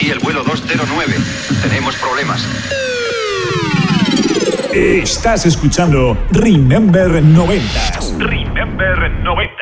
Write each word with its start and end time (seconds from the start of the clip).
Aquí 0.00 0.10
el 0.10 0.18
vuelo 0.20 0.42
209. 0.44 1.14
Tenemos 1.62 1.94
problemas. 1.96 2.42
Estás 4.72 5.44
escuchando 5.44 6.16
Remember 6.30 7.22
90 7.22 7.64
Remember 8.18 9.10
90. 9.22 9.52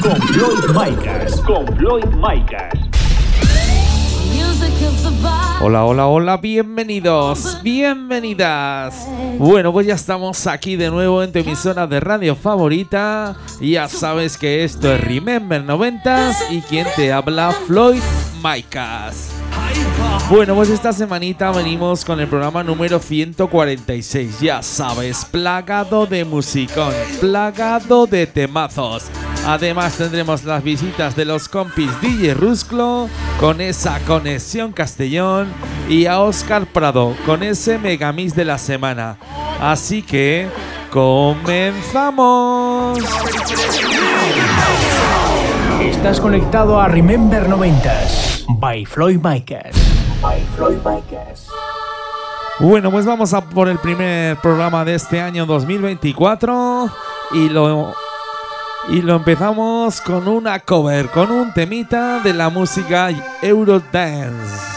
con 0.00 0.22
Floyd 0.28 0.68
Micas. 0.68 1.40
Con 1.40 1.66
Floyd 1.76 2.04
Micas. 2.14 2.74
Hola, 5.60 5.84
hola, 5.84 6.06
hola, 6.06 6.36
bienvenidos, 6.36 7.58
bienvenidas. 7.64 9.08
Bueno, 9.36 9.72
pues 9.72 9.88
ya 9.88 9.94
estamos 9.94 10.46
aquí 10.46 10.76
de 10.76 10.90
nuevo 10.90 11.24
en 11.24 11.32
tu 11.32 11.40
emisora 11.40 11.88
de 11.88 11.98
radio 11.98 12.36
favorita. 12.36 13.34
Ya 13.60 13.88
sabes 13.88 14.38
que 14.38 14.62
esto 14.62 14.92
es 14.92 15.00
Remember 15.00 15.64
90 15.64 16.30
y 16.50 16.60
quien 16.60 16.86
te 16.94 17.12
habla, 17.12 17.50
Floyd 17.66 18.02
Micas. 18.44 19.41
Bueno, 20.32 20.54
pues 20.54 20.70
esta 20.70 20.92
semanita 20.94 21.50
venimos 21.50 22.06
con 22.06 22.18
el 22.18 22.26
programa 22.26 22.64
número 22.64 22.98
146. 22.98 24.40
Ya 24.40 24.62
sabes, 24.62 25.26
plagado 25.26 26.06
de 26.06 26.24
musicón, 26.24 26.94
plagado 27.20 28.06
de 28.06 28.26
temazos. 28.26 29.10
Además 29.46 29.96
tendremos 29.98 30.44
las 30.44 30.64
visitas 30.64 31.16
de 31.16 31.26
los 31.26 31.48
compis 31.48 31.90
DJ 32.00 32.32
Rusclo 32.32 33.10
con 33.40 33.60
esa 33.60 33.98
conexión 34.06 34.72
Castellón 34.72 35.48
y 35.88 36.06
a 36.06 36.20
Oscar 36.20 36.64
Prado 36.64 37.14
con 37.26 37.42
ese 37.42 37.78
megamix 37.78 38.34
de 38.34 38.46
la 38.46 38.56
semana. 38.56 39.18
Así 39.60 40.00
que 40.02 40.48
comenzamos. 40.90 42.20
Estás 45.80 46.20
conectado 46.20 46.80
a 46.80 46.88
Remember 46.88 47.48
90s 47.48 48.31
by 48.48 48.84
Floyd 48.84 49.20
Micas. 49.22 49.76
By 50.20 50.40
Floyd 50.56 50.78
Micas. 50.84 51.48
Bueno, 52.60 52.90
pues 52.90 53.06
vamos 53.06 53.32
a 53.34 53.40
por 53.40 53.68
el 53.68 53.78
primer 53.78 54.36
programa 54.36 54.84
de 54.84 54.94
este 54.94 55.20
año 55.20 55.46
2024 55.46 56.90
y 57.32 57.48
lo 57.48 57.94
y 58.88 59.00
lo 59.00 59.16
empezamos 59.16 60.00
con 60.00 60.26
una 60.28 60.60
cover, 60.60 61.08
con 61.08 61.30
un 61.30 61.52
temita 61.52 62.20
de 62.20 62.34
la 62.34 62.50
música 62.50 63.10
Eurodance. 63.40 64.72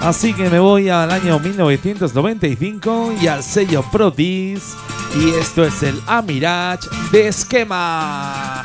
Así 0.00 0.34
que 0.34 0.48
me 0.48 0.58
voy 0.58 0.88
al 0.88 1.10
año 1.10 1.38
1995 1.38 3.14
y 3.20 3.26
al 3.26 3.42
sello 3.42 3.84
Prodis 3.92 4.74
y 5.14 5.30
esto 5.30 5.64
es 5.64 5.82
el 5.82 6.00
Amirage 6.06 6.88
de 7.12 7.28
Esquema. 7.28 8.62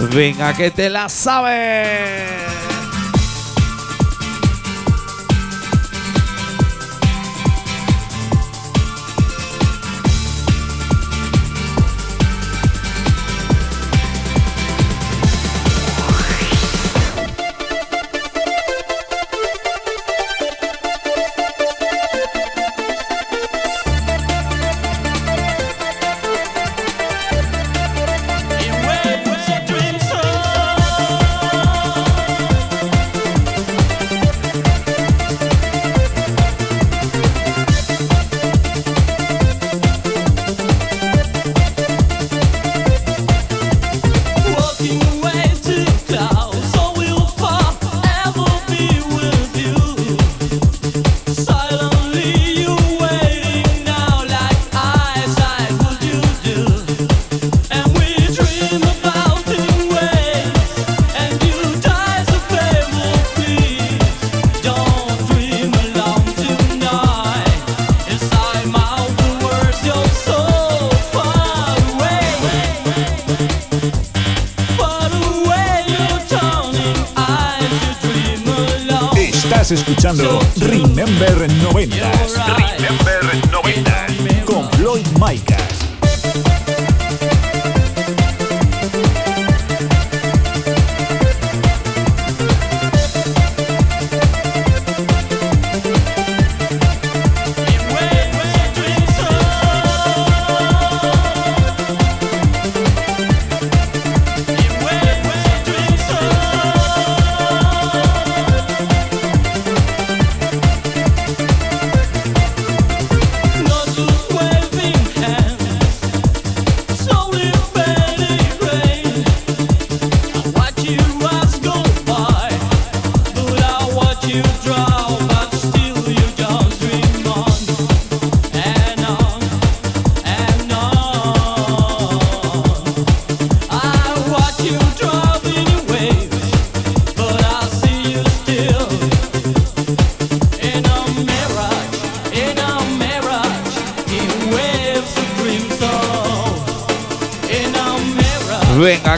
Venga 0.00 0.54
que 0.54 0.70
te 0.70 0.88
la 0.88 1.08
sabes. 1.08 2.77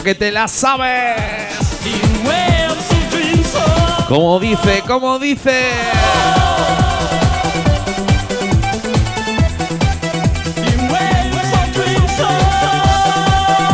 Que 0.03 0.15
te 0.15 0.31
la 0.31 0.47
sabes. 0.47 1.21
Como 4.07 4.39
dice, 4.39 4.83
como 4.87 5.19
dice. 5.19 5.71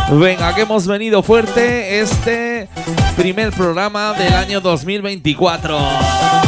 Venga, 0.10 0.56
que 0.56 0.62
hemos 0.62 0.88
venido 0.88 1.22
fuerte 1.22 2.00
este 2.00 2.68
primer 3.16 3.52
programa 3.52 4.14
del 4.14 4.34
año 4.34 4.62
2024. 4.62 6.47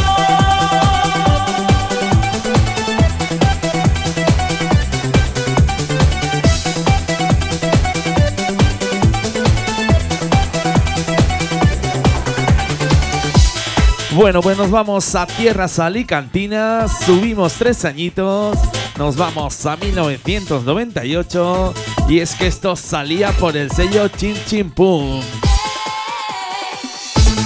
Bueno, 14.20 14.42
pues 14.42 14.58
nos 14.58 14.70
vamos 14.70 15.14
a 15.14 15.26
tierras 15.26 15.78
alicantinas, 15.78 16.92
subimos 17.06 17.54
tres 17.54 17.86
añitos, 17.86 18.58
nos 18.98 19.16
vamos 19.16 19.64
a 19.64 19.78
1998 19.78 21.74
y 22.06 22.18
es 22.18 22.34
que 22.34 22.46
esto 22.46 22.76
salía 22.76 23.32
por 23.32 23.56
el 23.56 23.70
sello 23.70 24.08
Chin 24.08 24.36
Chin 24.44 24.70
Pum. 24.72 25.22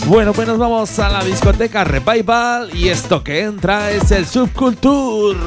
Bueno, 0.09 0.33
pues 0.33 0.49
nos 0.49 0.59
vamos 0.59 0.99
a 0.99 1.11
la 1.11 1.23
discoteca 1.23 1.85
Revival 1.85 2.77
y 2.77 2.89
esto 2.89 3.23
que 3.23 3.43
entra 3.43 3.93
es 3.93 4.11
el 4.11 4.27
Subculture. 4.27 5.39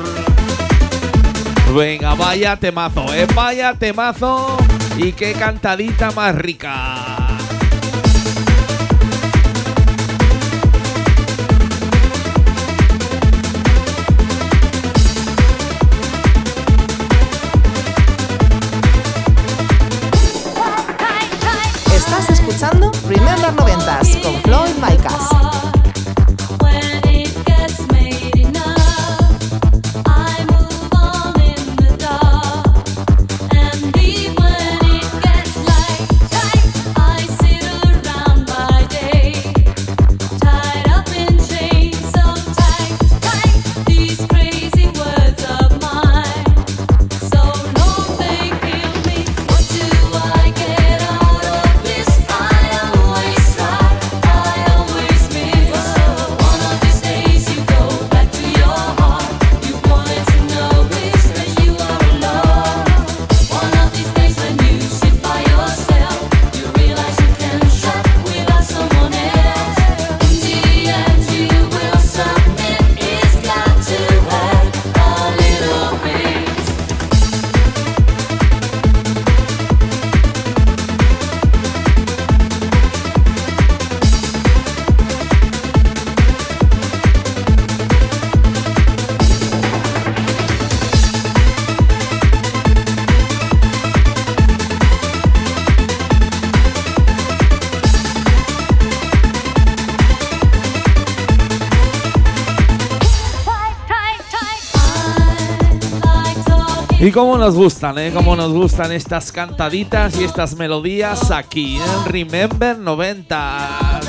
Venga, 1.76 2.16
vaya 2.16 2.56
temazo, 2.56 3.14
eh, 3.14 3.28
vaya 3.36 3.74
temazo 3.74 4.56
y 4.98 5.12
qué 5.12 5.34
cantadita 5.34 6.10
más 6.12 6.34
rica. 6.36 7.27
90s 23.56 24.22
con 24.22 24.34
Floyd 24.42 24.76
Micas. 24.82 25.27
Y 107.08 107.12
cómo 107.14 107.38
nos 107.38 107.56
gustan, 107.56 107.98
¿eh? 108.00 108.12
Cómo 108.14 108.36
nos 108.36 108.52
gustan 108.52 108.92
estas 108.92 109.32
cantaditas 109.32 110.20
y 110.20 110.26
estas 110.26 110.58
melodías 110.58 111.32
aquí 111.32 111.78
en 111.78 112.12
Remember 112.12 112.78
90. 112.78 114.02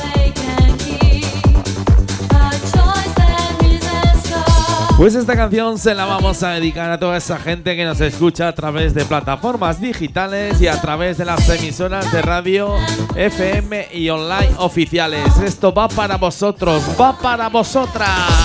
Pues 4.97 5.15
esta 5.15 5.37
canción 5.37 5.79
se 5.79 5.95
la 5.95 6.07
vamos 6.07 6.43
a 6.43 6.51
dedicar 6.51 6.91
a 6.91 6.99
toda 6.99 7.19
esa 7.19 7.39
gente 7.39 7.77
que 7.77 7.85
nos 7.85 8.01
escucha 8.01 8.49
a 8.49 8.55
través 8.57 8.95
de 8.95 9.05
plataformas 9.05 9.81
digitales 9.81 10.61
y 10.61 10.67
a 10.67 10.81
través 10.81 11.19
de 11.19 11.25
las 11.25 11.49
emisoras 11.49 12.11
de 12.11 12.21
radio 12.21 12.75
FM 13.15 13.91
y 13.93 14.09
online 14.09 14.57
oficiales. 14.57 15.37
Esto 15.37 15.73
va 15.73 15.87
para 15.87 16.17
vosotros, 16.17 16.83
va 17.01 17.17
para 17.17 17.49
vosotras. 17.49 18.38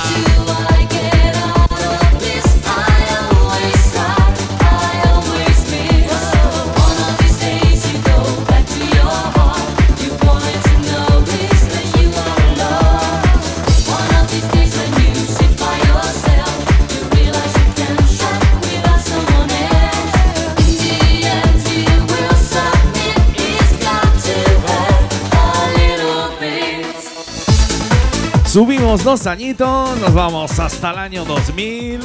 Subimos 28.53 29.03
dos 29.03 29.25
añitos, 29.25 29.97
nos 29.97 30.13
vamos 30.13 30.59
hasta 30.59 30.91
el 30.91 30.99
año 30.99 31.25
2000. 31.25 31.99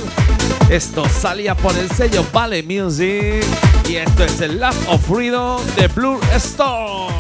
Esto 0.71 1.07
salía 1.07 1.55
por 1.55 1.77
el 1.77 1.91
sello 1.91 2.25
Vale 2.33 2.63
Music 2.63 3.45
y 3.87 3.97
esto 3.97 4.25
es 4.25 4.41
el 4.41 4.59
Love 4.59 4.89
of 4.89 5.07
Freedom 5.07 5.61
de 5.77 5.89
Blue 5.89 6.19
Stone. 6.37 7.13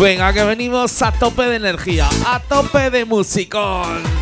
Venga, 0.00 0.32
que 0.32 0.44
venimos 0.44 1.02
a 1.02 1.10
tope 1.10 1.42
de 1.42 1.56
energía, 1.56 2.08
a 2.24 2.38
tope 2.38 2.90
de 2.90 3.04
musicón. 3.04 4.21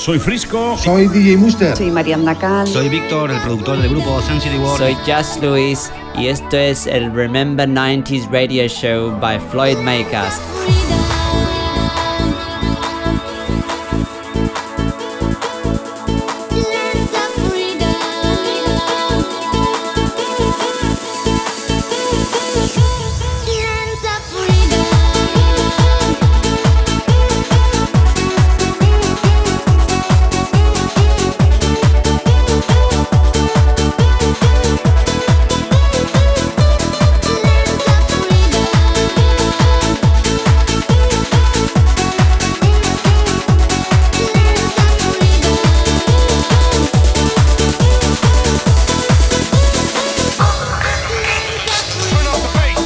Soy 0.00 0.18
Frisco. 0.18 0.78
Soy 0.78 1.08
DJ 1.08 1.36
Muster. 1.36 1.76
Soy 1.76 1.90
Mariana 1.90 2.34
Cal. 2.34 2.66
Soy 2.66 2.88
Víctor, 2.88 3.30
el 3.30 3.38
productor 3.40 3.76
del 3.82 3.90
grupo 3.90 4.22
Sun 4.22 4.40
City 4.40 4.56
World. 4.56 4.78
Soy 4.78 4.96
Just 5.04 5.42
Luis 5.42 5.92
y 6.16 6.28
esto 6.28 6.56
es 6.56 6.86
el 6.86 7.12
Remember 7.12 7.68
90s 7.68 8.26
Radio 8.30 8.66
Show 8.66 9.14
by 9.20 9.38
Floyd 9.50 9.76
Makers. 9.84 10.40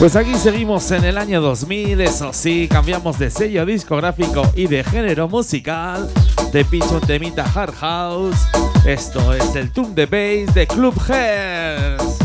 Pues 0.05 0.17
aquí 0.17 0.35
seguimos 0.35 0.91
en 0.91 1.03
el 1.03 1.17
año 1.17 1.41
2000, 1.41 1.99
eso 2.03 2.31
sí, 2.35 2.69
cambiamos 2.71 3.19
de 3.19 3.31
sello 3.31 3.65
discográfico 3.65 4.43
y 4.55 4.67
de 4.67 4.85
género 4.85 5.29
musical. 5.31 6.11
Te 6.53 6.63
pincho 6.63 6.97
un 6.97 7.01
temita 7.01 7.51
Hard 7.55 7.73
House. 7.77 8.37
Esto 8.85 9.33
es 9.33 9.57
el 9.57 9.71
Tune 9.71 9.95
de 9.95 10.05
Bass 10.05 10.55
de 10.55 10.67
Club 10.67 10.95
Hairs. 11.09 12.19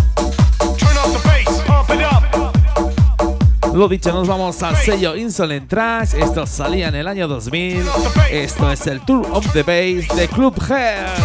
Lo 3.74 3.88
dicho, 3.88 4.12
nos 4.12 4.28
vamos 4.28 4.62
al 4.62 4.76
sello 4.76 5.16
Insolent 5.16 5.70
Trash. 5.70 6.16
Esto 6.16 6.46
salía 6.46 6.90
en 6.90 6.96
el 6.96 7.08
año 7.08 7.30
2000. 7.30 7.82
Esto 8.30 8.74
es 8.74 8.88
el 8.88 9.00
Tour 9.06 9.26
of 9.32 9.54
the 9.54 9.64
Bass 9.64 10.18
de 10.18 10.28
Club 10.28 10.54
Hairs. 10.70 11.18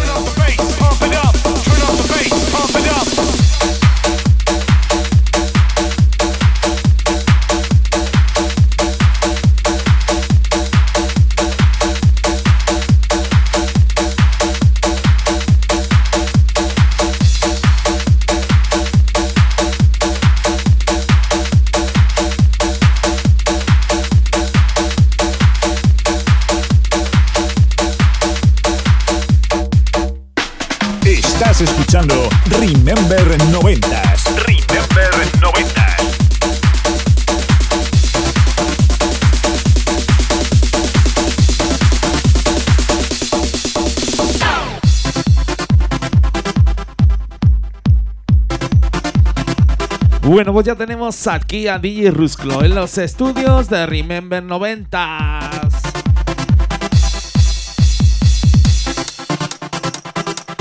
Escuchando 31.95 32.29
Remember 32.59 33.37
90s. 33.51 34.25
Remember 34.45 35.11
90s. 35.39 36.25
Bueno, 50.21 50.51
pues 50.51 50.65
ya 50.65 50.75
tenemos 50.75 51.27
aquí 51.27 51.67
a 51.69 51.79
DJ 51.79 52.11
Rusclo 52.11 52.63
en 52.63 52.75
los 52.75 52.97
estudios 52.97 53.69
de 53.69 53.85
Remember 53.85 54.43
90s. 54.43 55.64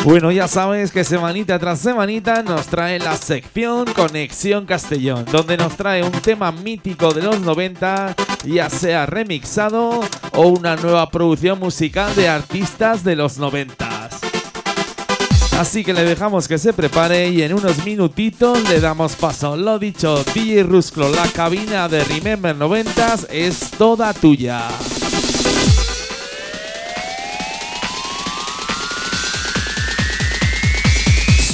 Bueno, 0.04 0.30
ya 0.30 0.48
sabes 0.48 0.92
que 0.92 1.02
semanita 1.02 1.58
tras 1.58 1.78
semanita 1.78 2.42
nos 2.42 2.66
trae 2.66 2.98
la 2.98 3.16
sección 3.16 3.86
Conexión 3.86 4.66
Castellón, 4.66 5.24
donde 5.32 5.56
nos 5.56 5.78
trae 5.78 6.02
un 6.02 6.12
tema 6.12 6.52
mítico 6.52 7.14
de 7.14 7.22
los 7.22 7.40
90, 7.40 8.14
ya 8.44 8.68
sea 8.68 9.06
remixado 9.06 10.00
o 10.32 10.48
una 10.48 10.76
nueva 10.76 11.10
producción 11.10 11.58
musical 11.58 12.14
de 12.14 12.28
artistas 12.28 13.02
de 13.02 13.16
los 13.16 13.38
90. 13.38 14.10
Así 15.58 15.82
que 15.82 15.94
le 15.94 16.04
dejamos 16.04 16.48
que 16.48 16.58
se 16.58 16.74
prepare 16.74 17.30
y 17.30 17.40
en 17.40 17.54
unos 17.54 17.82
minutitos 17.86 18.68
le 18.68 18.80
damos 18.80 19.16
paso. 19.16 19.56
Lo 19.56 19.78
dicho, 19.78 20.22
DJ 20.34 20.64
Rusclo, 20.64 21.08
la 21.08 21.26
cabina 21.28 21.88
de 21.88 22.04
Remember 22.04 22.54
90s 22.54 23.26
es 23.30 23.70
toda 23.70 24.12
tuya. 24.12 24.68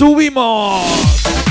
¡Subimos! 0.01 1.50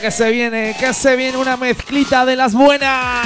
Que 0.00 0.10
se 0.10 0.28
viene, 0.30 0.74
que 0.78 0.92
se 0.92 1.14
viene 1.14 1.38
una 1.38 1.56
mezclita 1.56 2.26
de 2.26 2.34
las 2.34 2.52
buenas. 2.52 3.24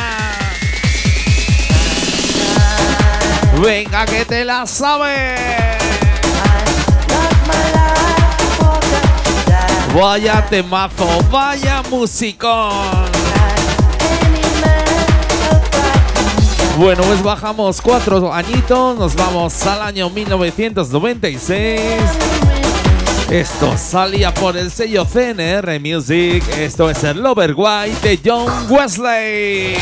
Venga, 3.63 4.05
que 4.05 4.27
te 4.27 4.45
la 4.45 4.67
sabes. 4.67 5.41
Vaya 9.95 10.45
temazo, 10.49 11.09
vaya 11.31 11.83
musicón. 11.91 13.09
Bueno, 16.77 17.03
pues 17.03 17.23
bajamos 17.23 17.81
cuatro 17.81 18.33
añitos, 18.33 18.99
nos 18.99 19.17
vamos 19.17 19.67
al 19.67 19.83
año 19.83 20.11
1996. 20.11 22.28
Esto 23.31 23.77
salía 23.77 24.33
por 24.33 24.57
el 24.57 24.71
sello 24.71 25.05
CNR 25.05 25.79
Music. 25.81 26.43
Esto 26.57 26.89
es 26.89 27.05
el 27.05 27.23
Lover 27.23 27.53
White 27.55 28.09
de 28.09 28.21
John 28.25 28.51
Wesley. 28.71 29.77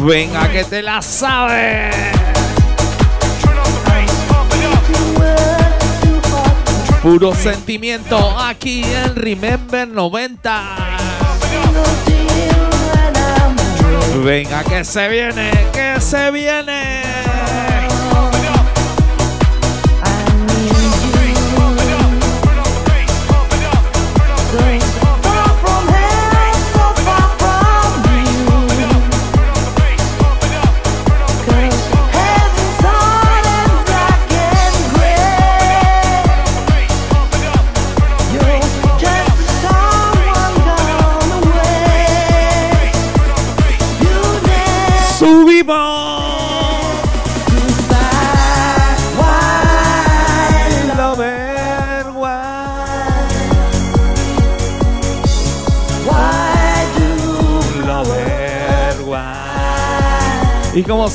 Venga, 0.00 0.50
que 0.50 0.64
te 0.64 0.80
la 0.80 1.02
sabes. 1.02 1.94
Puro 7.02 7.34
sentimiento 7.34 8.16
aquí 8.40 8.82
en 8.84 9.16
Remember 9.16 9.86
90. 9.86 10.86
Venga, 14.26 14.64
que 14.64 14.84
se 14.84 15.06
viene, 15.08 15.52
que 15.72 16.00
se 16.00 16.32
viene. 16.32 17.05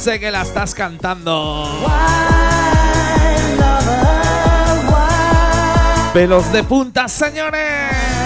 Sé 0.01 0.19
que 0.19 0.31
la 0.31 0.41
estás 0.41 0.73
cantando. 0.73 1.63
Pelos 6.11 6.51
de 6.51 6.63
punta, 6.63 7.07
señores. 7.07 8.20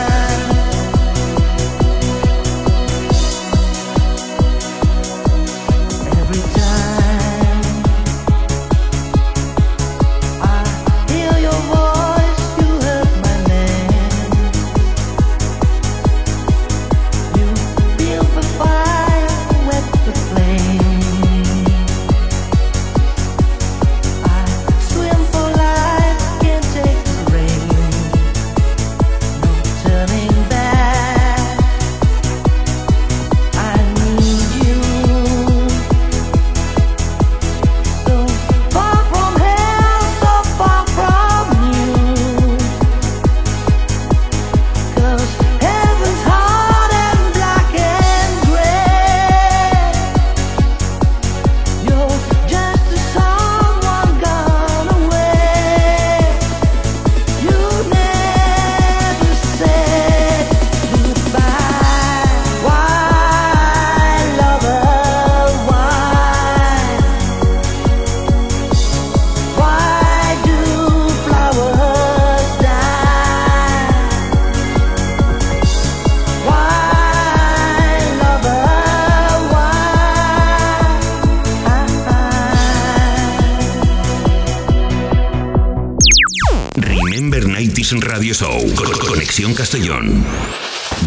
Radio 88.02 88.34
Show. 88.34 88.74
Con- 88.76 88.92
Conexión 89.08 89.54
Castellón. 89.54 90.24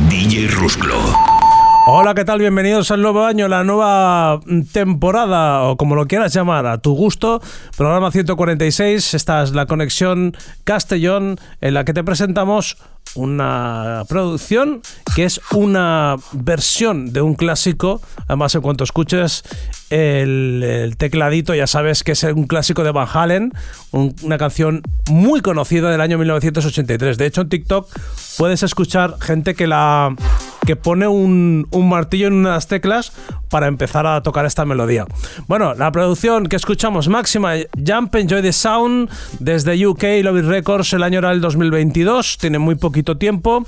DJ 0.09 0.49
Rusclo. 0.49 1.28
Hola, 1.91 2.13
¿qué 2.15 2.27
tal? 2.27 2.39
Bienvenidos 2.39 2.91
al 2.91 3.01
nuevo 3.01 3.25
año, 3.25 3.49
la 3.49 3.65
nueva 3.65 4.41
temporada, 4.73 5.63
o 5.63 5.79
como 5.79 5.95
lo 5.95 6.07
quieras 6.07 6.35
llamar, 6.35 6.67
a 6.67 6.77
tu 6.77 6.95
gusto. 6.95 7.41
Programa 7.79 8.11
146, 8.11 9.15
esta 9.15 9.43
es 9.43 9.53
la 9.53 9.65
conexión 9.65 10.37
Castellón, 10.65 11.39
en 11.63 11.73
la 11.73 11.85
que 11.87 11.95
te 11.95 12.05
presentamos 12.05 12.77
una 13.15 14.03
producción 14.07 14.83
que 15.17 15.25
es 15.25 15.41
una 15.53 16.17
versión 16.33 17.11
de 17.15 17.23
un 17.23 17.35
clásico. 17.35 18.03
Además, 18.27 18.55
en 18.55 18.61
cuanto 18.61 18.85
escuches 18.85 19.43
el, 19.89 20.95
tecladito, 20.99 21.55
ya 21.55 21.67
sabes 21.67 22.05
que 22.05 22.13
es 22.13 22.23
un 22.23 22.47
clásico 22.47 22.85
de 22.85 22.91
Van 22.93 23.09
Halen, 23.11 23.53
un- 23.93 24.15
una 24.23 24.37
canción 24.37 24.83
muy 25.09 25.41
conocida 25.41 25.91
del 25.91 26.03
año 26.03 26.19
1983. 26.19 27.17
De 27.17 27.25
hecho, 27.25 27.41
en 27.41 27.49
TikTok 27.49 27.89
puedes 28.37 28.63
escuchar 28.63 29.15
gente 29.23 29.55
que 29.55 29.67
la 29.67 30.15
que 30.69 30.77
pone 30.77 31.09
un, 31.09 31.67
un 31.71 31.89
martillo 31.89 32.27
en 32.27 32.35
unas 32.35 32.67
teclas 32.67 33.13
para 33.49 33.69
empezar 33.69 34.07
a 34.07 34.23
tocar 34.23 34.45
esta 34.45 34.67
melodía. 34.67 35.07
Bueno, 35.47 35.73
la 35.73 35.91
producción 35.93 36.47
que 36.47 36.57
escuchamos 36.57 37.09
máxima, 37.09 37.55
Jump 37.75 38.15
Enjoy 38.15 38.43
the 38.43 38.53
Sound, 38.53 39.09
desde 39.41 39.87
UK 39.87 40.03
Lobby 40.23 40.43
Records, 40.43 40.93
el 40.93 41.03
año 41.03 41.21
era 41.21 41.33
el 41.33 41.41
2022, 41.41 42.37
tiene 42.37 42.59
muy 42.59 42.75
poquito 42.75 43.17
tiempo. 43.17 43.65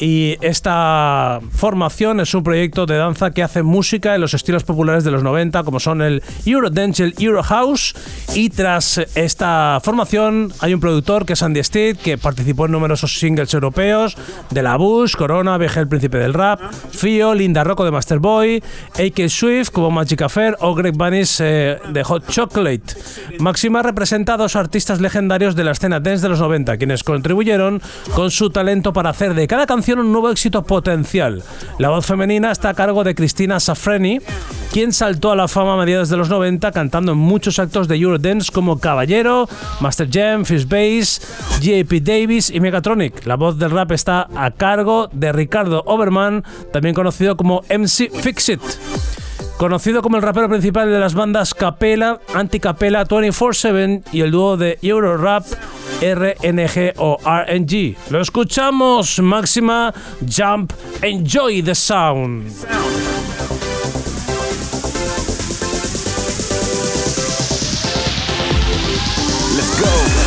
Y 0.00 0.36
esta 0.40 1.40
formación 1.52 2.18
es 2.18 2.34
un 2.34 2.42
proyecto 2.42 2.84
de 2.84 2.96
danza 2.96 3.30
que 3.30 3.42
hace 3.42 3.62
música 3.62 4.16
en 4.16 4.20
los 4.20 4.34
estilos 4.34 4.64
populares 4.64 5.04
de 5.04 5.12
los 5.12 5.22
90, 5.22 5.62
como 5.62 5.78
son 5.78 6.02
el 6.02 6.22
Eurodance 6.44 7.04
el 7.04 7.14
Eurohouse. 7.18 7.94
Y 8.34 8.50
tras 8.50 8.98
esta 9.14 9.78
formación 9.84 10.52
hay 10.58 10.74
un 10.74 10.80
productor 10.80 11.24
que 11.26 11.34
es 11.34 11.42
Andy 11.42 11.62
Steed, 11.62 11.98
que 11.98 12.18
participó 12.18 12.66
en 12.66 12.72
numerosos 12.72 13.18
singles 13.18 13.54
europeos, 13.54 14.16
de 14.50 14.62
La 14.62 14.76
Bush, 14.76 15.14
Corona, 15.14 15.56
Viaje 15.58 15.78
el 15.78 15.88
Príncipe 15.88 16.23
del 16.24 16.32
Rap, 16.32 16.58
Fio, 16.90 17.34
Linda 17.34 17.64
Rocco 17.64 17.84
de 17.84 17.90
Master 17.90 18.18
Boy, 18.18 18.62
A.K. 18.94 19.28
Swift 19.28 19.70
como 19.70 19.90
Magic 19.90 20.22
Affair 20.22 20.56
o 20.60 20.74
Greg 20.74 20.96
Banis 20.96 21.38
eh, 21.40 21.78
de 21.86 22.02
Hot 22.02 22.26
Chocolate. 22.30 22.94
Máxima 23.40 23.82
representa 23.82 24.34
a 24.34 24.36
dos 24.38 24.56
artistas 24.56 25.02
legendarios 25.02 25.54
de 25.54 25.64
la 25.64 25.72
escena 25.72 26.00
dance 26.00 26.22
de 26.22 26.30
los 26.30 26.40
90, 26.40 26.78
quienes 26.78 27.04
contribuyeron 27.04 27.82
con 28.14 28.30
su 28.30 28.48
talento 28.48 28.94
para 28.94 29.10
hacer 29.10 29.34
de 29.34 29.46
cada 29.46 29.66
canción 29.66 29.98
un 29.98 30.12
nuevo 30.12 30.30
éxito 30.30 30.62
potencial. 30.62 31.42
La 31.78 31.90
voz 31.90 32.06
femenina 32.06 32.50
está 32.50 32.70
a 32.70 32.74
cargo 32.74 33.04
de 33.04 33.14
Cristina 33.14 33.60
Safreni, 33.60 34.20
quien 34.72 34.92
saltó 34.94 35.30
a 35.30 35.36
la 35.36 35.46
fama 35.46 35.74
a 35.74 35.76
mediados 35.76 36.08
de 36.08 36.16
los 36.16 36.30
90 36.30 36.72
cantando 36.72 37.12
en 37.12 37.18
muchos 37.18 37.58
actos 37.58 37.86
de 37.86 37.96
Eurodance 37.96 38.50
como 38.50 38.78
Caballero, 38.78 39.46
Master 39.80 40.08
Jam, 40.10 40.44
Fish 40.44 40.66
Bass, 40.66 41.20
J.P. 41.62 42.00
Davis 42.00 42.50
y 42.50 42.60
Megatronic. 42.60 43.26
La 43.26 43.36
voz 43.36 43.58
del 43.58 43.70
rap 43.70 43.92
está 43.92 44.26
a 44.34 44.50
cargo 44.50 45.08
de 45.12 45.32
Ricardo 45.32 45.82
Oberman, 45.86 46.13
también 46.72 46.94
conocido 46.94 47.36
como 47.36 47.62
MC 47.68 48.10
Fixit. 48.10 48.60
conocido 49.58 50.02
como 50.02 50.16
el 50.16 50.22
rapero 50.22 50.48
principal 50.48 50.90
de 50.90 50.98
las 50.98 51.14
bandas 51.14 51.54
Capela, 51.54 52.20
Anticapela 52.34 53.06
24-7 53.06 54.04
y 54.12 54.20
el 54.20 54.30
dúo 54.30 54.56
de 54.56 54.78
Eurorap 54.82 55.44
RNG 56.00 56.94
o 56.98 57.18
RNG. 57.24 57.96
Lo 58.10 58.20
escuchamos, 58.20 59.20
Máxima 59.20 59.92
Jump, 60.20 60.72
Enjoy 61.02 61.62
the 61.62 61.74
Sound. 61.74 62.52
Go. 69.80 70.23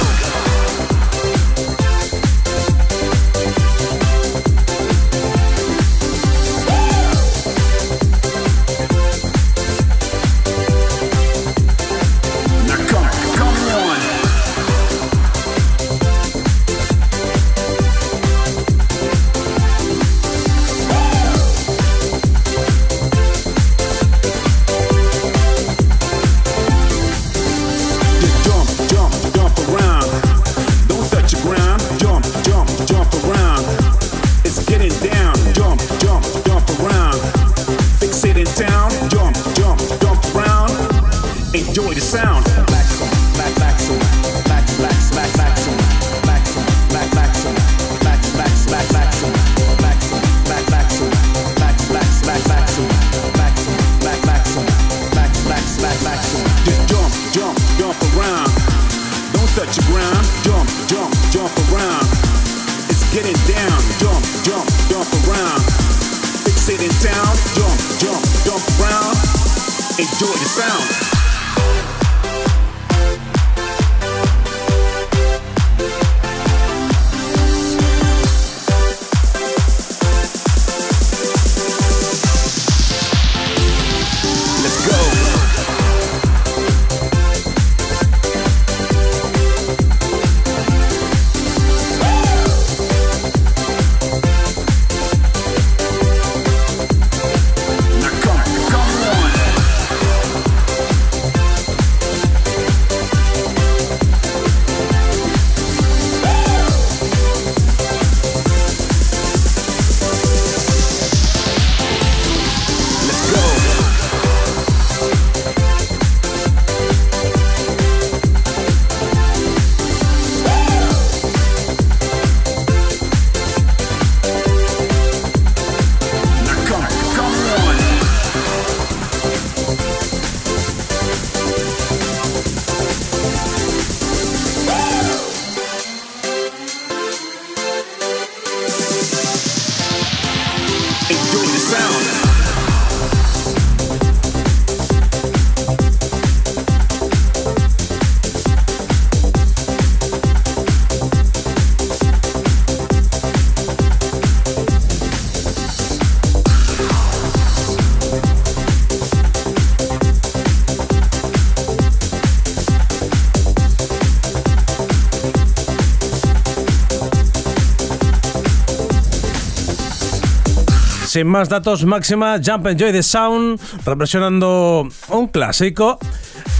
Sin 171.17 171.25
más 171.25 171.49
datos, 171.49 171.83
máxima 171.83 172.39
Jump 172.45 172.67
Enjoy 172.67 172.91
the 172.91 173.01
Sound, 173.01 173.59
represionando 173.83 174.87
un 175.09 175.27
clásico. 175.29 175.97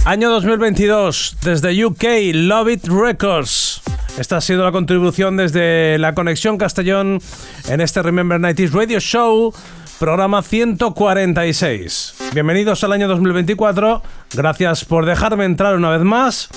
Año 0.04 0.30
2022, 0.30 1.36
desde 1.44 1.84
UK, 1.84 2.02
Love 2.34 2.70
It 2.70 2.88
Records. 2.88 3.80
Esta 4.18 4.38
ha 4.38 4.40
sido 4.40 4.64
la 4.64 4.72
contribución 4.72 5.36
desde 5.36 5.96
la 5.98 6.12
conexión 6.12 6.58
Castellón 6.58 7.20
en 7.68 7.80
este 7.80 8.02
Remember 8.02 8.40
90s 8.40 8.72
Radio 8.72 8.98
Show, 8.98 9.54
programa 10.00 10.42
146. 10.42 12.14
Bienvenidos 12.34 12.82
al 12.82 12.90
año 12.90 13.06
2024, 13.06 14.02
gracias 14.34 14.84
por 14.84 15.06
dejarme 15.06 15.44
entrar 15.44 15.76
una 15.76 15.90
vez 15.90 16.02
más 16.02 16.48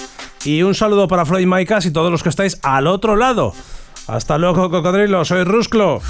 y 0.44 0.64
un 0.64 0.74
saludo 0.74 1.08
para 1.08 1.28
Floyd 1.28 1.46
Maicas 1.46 1.86
y 1.86 1.92
todos 1.92 2.10
los 2.10 2.24
que 2.24 2.30
estáis 2.30 2.58
al 2.64 2.88
otro 2.88 3.16
lado. 3.16 3.54
Hasta 4.08 4.40
luego, 4.40 4.72
cocodrilo, 4.72 5.24
soy 5.24 5.44
Rusclo. 5.44 6.02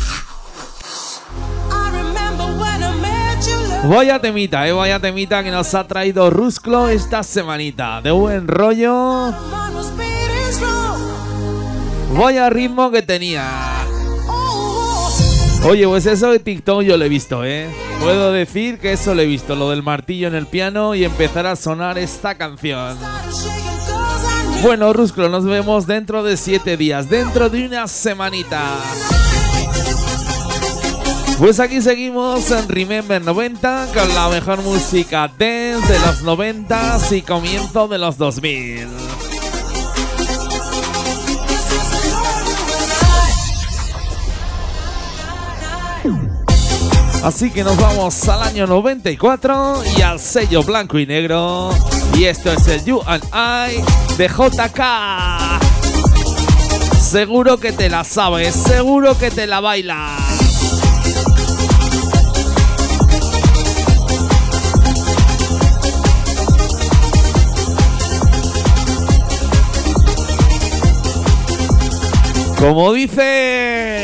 Vaya 3.84 4.20
temita, 4.20 4.68
eh, 4.68 4.72
vaya 4.72 5.00
temita 5.00 5.44
que 5.44 5.50
nos 5.50 5.74
ha 5.74 5.88
traído 5.88 6.30
Rusclo 6.30 6.90
esta 6.90 7.24
semanita. 7.24 8.00
De 8.02 8.12
buen 8.12 8.48
rollo. 8.48 9.34
Vaya 12.14 12.50
ritmo 12.50 12.92
que 12.92 13.02
tenía. 13.02 13.48
Oye, 15.64 15.88
pues 15.88 16.06
eso 16.06 16.32
de 16.32 16.40
TikTok 16.40 16.82
yo 16.82 16.98
lo 16.98 17.06
he 17.06 17.10
visto, 17.10 17.44
¿eh? 17.44 17.70
Puedo 18.02 18.32
decir 18.32 18.80
que 18.80 18.94
eso 18.94 19.14
lo 19.14 19.22
he 19.22 19.28
visto, 19.28 19.56
lo 19.56 19.70
del 19.70 19.84
martillo 19.84 20.28
en 20.28 20.36
el 20.36 20.48
piano 20.48 20.96
y 20.96 21.04
empezar 21.04 21.46
a 21.46 21.56
sonar 21.56 21.98
esta 21.98 22.36
canción. 22.36 22.98
Bueno, 24.64 24.94
Rusclo, 24.94 25.30
nos 25.30 25.46
vemos 25.46 25.88
dentro 25.88 26.24
de 26.24 26.38
siete 26.38 26.78
días, 26.78 27.10
dentro 27.10 27.50
de 27.50 27.66
una 27.66 27.88
semanita. 27.88 28.62
Pues 31.42 31.60
aquí 31.60 31.82
seguimos 31.82 32.52
en 32.52 32.70
Remember 32.70 33.20
90 33.20 33.88
con 33.96 34.14
la 34.14 34.30
mejor 34.30 34.62
música 34.62 35.28
dance 35.28 35.92
de 35.92 36.00
los 36.06 36.22
90 36.22 37.00
y 37.10 37.24
comienzo 37.24 37.88
de 37.88 37.98
los 37.98 38.16
2000. 38.20 38.88
Así 47.24 47.50
que 47.50 47.64
nos 47.64 47.76
vamos 47.78 48.30
al 48.30 48.44
año 48.44 48.68
94 48.68 49.82
y 49.98 50.02
al 50.04 50.20
sello 50.20 50.62
blanco 50.62 51.00
y 51.00 51.08
negro. 51.08 51.72
Y 52.14 52.26
esto 52.26 52.52
es 52.52 52.68
el 52.68 52.86
You 52.86 53.02
and 53.04 53.24
I 53.34 53.82
de 54.16 54.28
JK. 54.28 54.80
Seguro 57.02 57.58
que 57.58 57.72
te 57.72 57.90
la 57.90 58.04
sabes, 58.04 58.54
seguro 58.54 59.18
que 59.18 59.32
te 59.32 59.48
la 59.48 59.60
bailas. 59.60 60.31
Como 72.62 72.94
dice. 72.94 74.01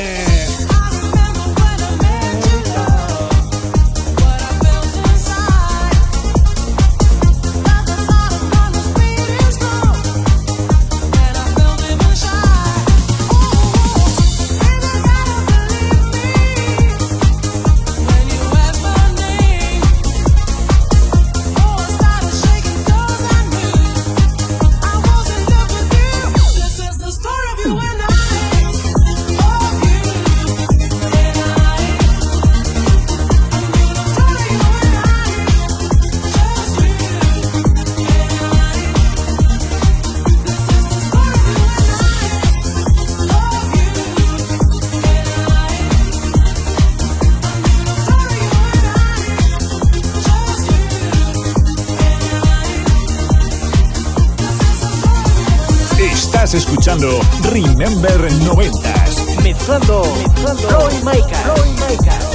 Remember 56.97 58.27
90s. 58.27 59.43
Mezclando, 59.43 60.01
mezclando 60.17 60.67
Floyd 60.67 61.03
Micah. 61.03 61.53
Floyd 61.53 61.79
Micah. 61.79 62.26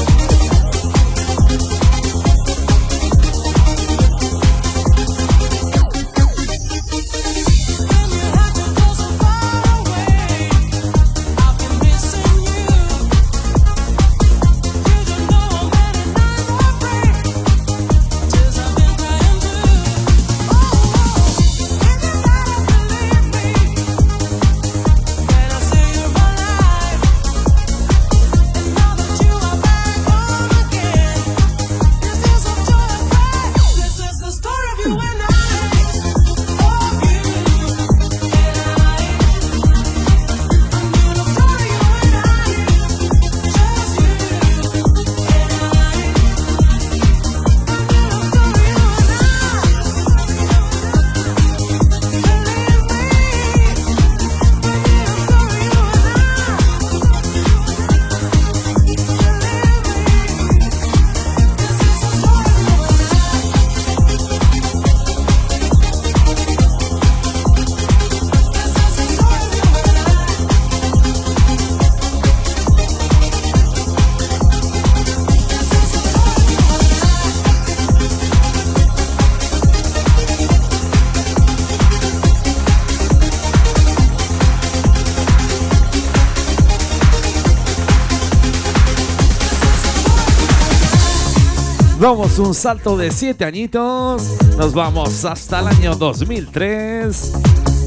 Damos 92.33 92.49
un 92.49 92.55
salto 92.55 92.97
de 92.97 93.11
7 93.11 93.45
añitos. 93.45 94.39
Nos 94.57 94.73
vamos 94.73 95.23
hasta 95.27 95.61
el 95.61 95.67
año 95.67 95.95
2003. 95.95 97.33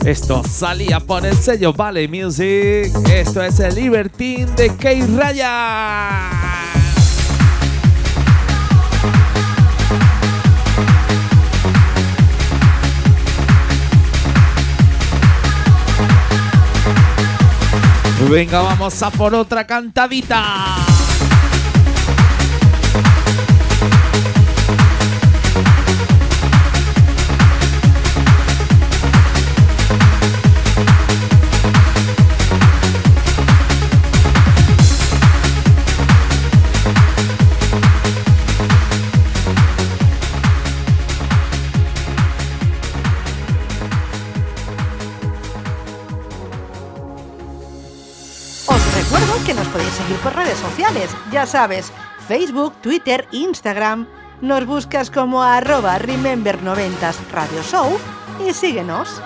Esto 0.06 0.44
salía 0.48 1.00
por 1.00 1.26
el 1.26 1.36
sello 1.36 1.74
Valley 1.74 2.08
Music. 2.08 2.94
Esto 3.10 3.42
es 3.42 3.60
el 3.60 3.74
Libertine 3.74 4.46
de 4.56 4.70
Key 4.76 5.02
Raya. 5.18 6.30
Venga, 18.30 18.62
vamos 18.62 19.02
a 19.02 19.10
por 19.10 19.34
otra 19.34 19.66
cantadita. 19.66 20.85
Sabes, 51.46 51.92
Facebook, 52.28 52.74
Twitter, 52.82 53.28
Instagram. 53.32 54.08
Nos 54.42 54.66
buscas 54.66 55.10
como 55.10 55.44
arroba 55.44 55.98
Remember90s 56.00 57.18
Radio 57.32 57.64
Show 57.64 57.98
y 58.48 58.54
síguenos. 58.54 59.22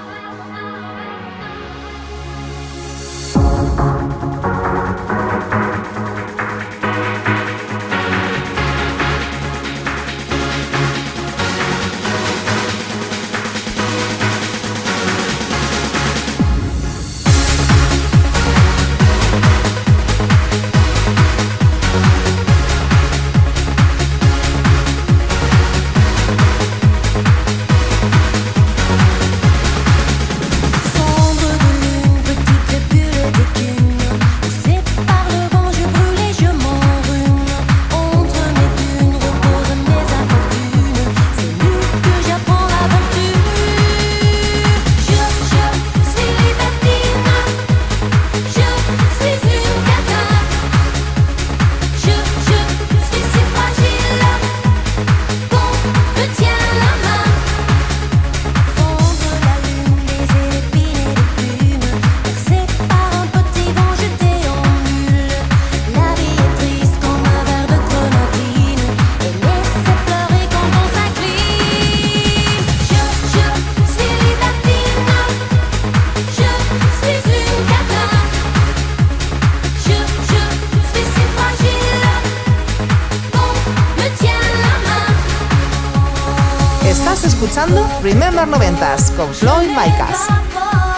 Con 89.19 89.36
Floyd 89.36 89.67
Micas. 89.67 90.88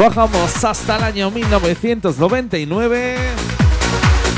Bajamos 0.00 0.64
hasta 0.64 0.96
el 0.96 1.04
año 1.04 1.30
1999 1.30 3.16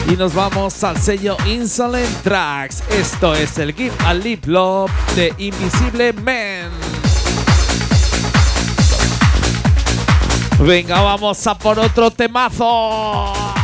y 0.09 0.16
nos 0.16 0.35
vamos 0.35 0.83
al 0.83 0.96
sello 0.96 1.37
Insolent 1.46 2.11
Tracks. 2.25 2.83
Esto 2.90 3.33
es 3.33 3.57
el 3.59 3.72
Give 3.72 3.94
a 4.05 4.12
Lip 4.12 4.44
Love 4.46 4.90
de 5.14 5.33
Invisible 5.38 6.14
Man. 6.14 6.72
Venga, 10.59 11.01
vamos 11.01 11.46
a 11.46 11.57
por 11.57 11.79
otro 11.79 12.11
temazo. 12.11 13.62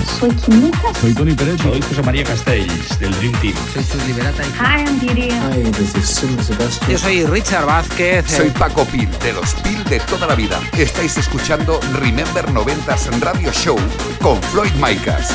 Soy 0.00 0.30
Kim 0.36 0.60
Lucas. 0.62 0.96
Soy 1.00 1.14
Tony 1.14 1.34
Pérez. 1.34 1.60
Soy 1.60 1.80
José 1.82 2.02
María 2.02 2.24
Castells, 2.24 2.98
del 2.98 3.12
Dream 3.16 3.32
Team. 3.40 3.54
Soy 3.72 3.84
Chus 3.84 4.06
Liberata. 4.06 4.42
Hi, 4.42 4.84
I'm 4.84 4.98
Didi. 4.98 5.30
Hi, 5.30 5.62
this 5.72 5.94
is 5.94 6.08
Sim 6.08 6.38
Sebastian. 6.42 6.90
Yo 6.90 6.98
soy 6.98 7.24
Richard 7.26 7.66
Vázquez. 7.66 8.24
Soy 8.26 8.50
Paco 8.50 8.84
Pil, 8.86 9.08
de 9.20 9.32
los 9.32 9.54
Pil 9.56 9.82
de 9.84 10.00
toda 10.00 10.26
la 10.26 10.34
vida. 10.34 10.60
Estáis 10.76 11.16
escuchando 11.16 11.80
Remember 11.94 12.46
90s 12.48 13.20
Radio 13.20 13.52
Show 13.52 13.78
con 14.20 14.42
Floyd 14.42 14.72
Micas. 14.74 15.28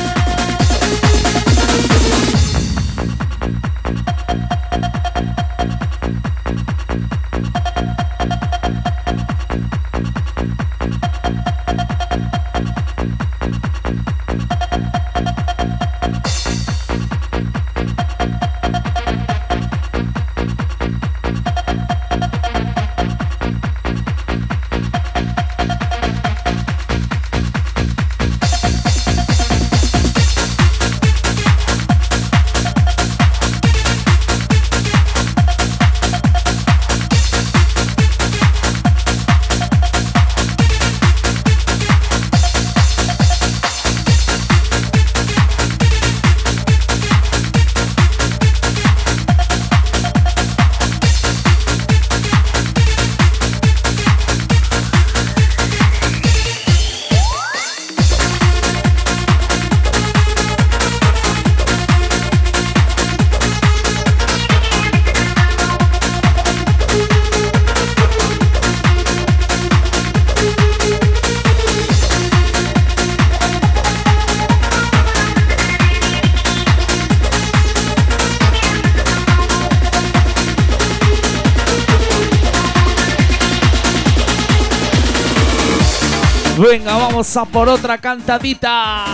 Por 87.46 87.70
otra 87.70 87.98
cantadita. 88.00 89.06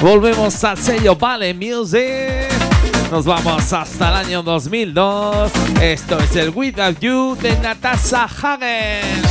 Volvemos 0.00 0.64
al 0.64 0.76
sello 0.76 1.14
Vale 1.14 1.54
Music. 1.54 2.48
Nos 3.10 3.24
vamos 3.24 3.72
hasta 3.72 4.08
el 4.08 4.26
año 4.26 4.42
2002. 4.42 5.52
Esto 5.80 6.18
es 6.18 6.34
el 6.36 6.50
Without 6.50 6.98
You 6.98 7.36
de 7.40 7.56
Natasha 7.58 8.24
Hagen. 8.24 9.22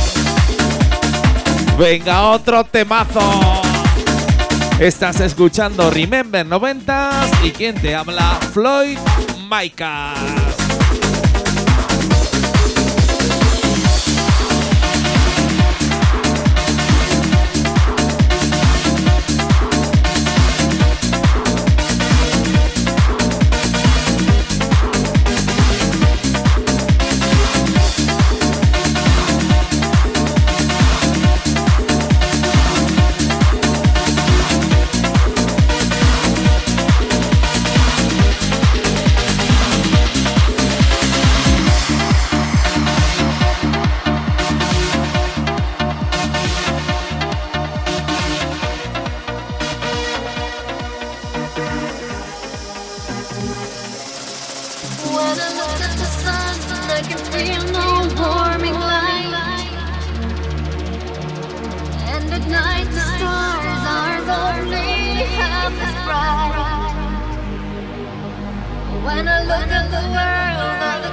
Venga, 1.78 2.30
otro 2.30 2.64
temazo. 2.64 3.20
Estás 4.78 5.20
escuchando 5.20 5.90
Remember 5.90 6.46
90s 6.46 7.44
y 7.44 7.50
quien 7.50 7.74
te 7.74 7.94
habla, 7.94 8.38
Floyd 8.52 8.98
Micas. 9.50 10.49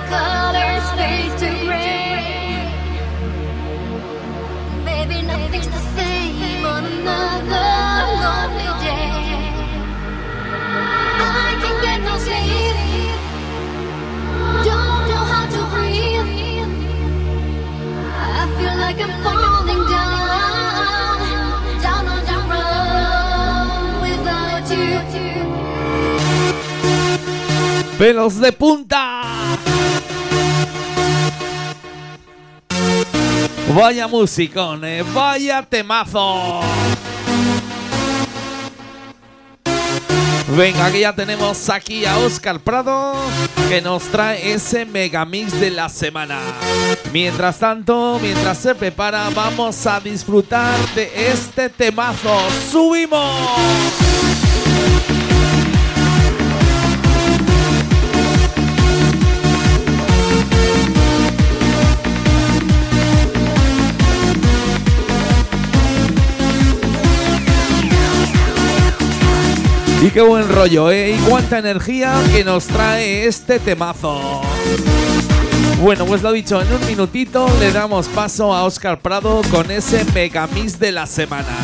Colors 0.09 0.87
fade 0.97 1.33
to 1.41 1.49
gray. 1.65 2.63
Maybe 4.85 5.17
nothing's 5.21 5.67
the 5.67 5.83
same 5.97 6.65
on 6.65 6.83
another 6.85 7.69
lonely 8.23 8.71
day. 8.85 9.11
I 11.19 11.51
can 11.61 11.75
get 11.85 11.99
no 12.09 12.15
sleep. 12.25 13.19
Don't 14.69 15.03
know 15.11 15.23
how 15.33 15.45
to 15.55 15.61
breathe. 15.73 16.31
I 18.39 18.41
feel 18.57 18.75
like 18.83 18.99
I'm 19.05 19.13
falling 19.25 19.83
down, 19.95 21.19
down 21.85 22.05
on 22.13 22.21
without 24.05 24.67
you. 24.71 24.91
¡Pelos 27.97 28.35
de 28.39 28.51
punta! 28.51 29.06
Vaya 33.77 34.07
musicón, 34.07 34.81
vaya 35.13 35.61
temazo. 35.61 36.61
Venga, 40.57 40.91
que 40.91 41.01
ya 41.01 41.13
tenemos 41.13 41.69
aquí 41.69 42.03
a 42.03 42.17
Oscar 42.17 42.59
Prado 42.59 43.13
que 43.69 43.79
nos 43.79 44.01
trae 44.05 44.53
ese 44.53 44.83
megamix 44.83 45.51
de 45.59 45.69
la 45.69 45.89
semana. 45.89 46.39
Mientras 47.13 47.59
tanto, 47.59 48.17
mientras 48.19 48.57
se 48.57 48.73
prepara, 48.73 49.29
vamos 49.29 49.85
a 49.85 49.99
disfrutar 49.99 50.75
de 50.95 51.11
este 51.31 51.69
temazo. 51.69 52.35
¡Subimos! 52.71 53.27
Y 70.01 70.11
qué 70.11 70.21
buen 70.21 70.47
rollo, 70.47 70.91
¿eh? 70.91 71.15
Y 71.17 71.17
cuánta 71.27 71.57
energía 71.57 72.13
que 72.31 72.43
nos 72.43 72.67
trae 72.67 73.25
este 73.25 73.59
temazo. 73.59 74.41
Bueno, 75.81 76.05
pues 76.05 76.21
lo 76.21 76.31
dicho, 76.31 76.61
en 76.61 76.71
un 76.71 76.85
minutito 76.85 77.47
le 77.59 77.71
damos 77.71 78.07
paso 78.07 78.53
a 78.53 78.63
Oscar 78.63 78.99
Prado 78.99 79.41
con 79.49 79.71
ese 79.71 80.05
megamix 80.13 80.79
de 80.79 80.91
la 80.91 81.07
semana. 81.07 81.55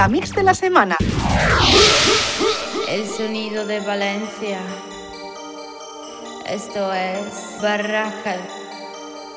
Megamix 0.00 0.32
de 0.34 0.42
la 0.42 0.54
semana. 0.54 0.96
El 2.88 3.06
sonido 3.06 3.66
de 3.66 3.80
Valencia. 3.80 4.58
Esto 6.46 6.90
es 6.94 7.60
Barraca, 7.60 8.36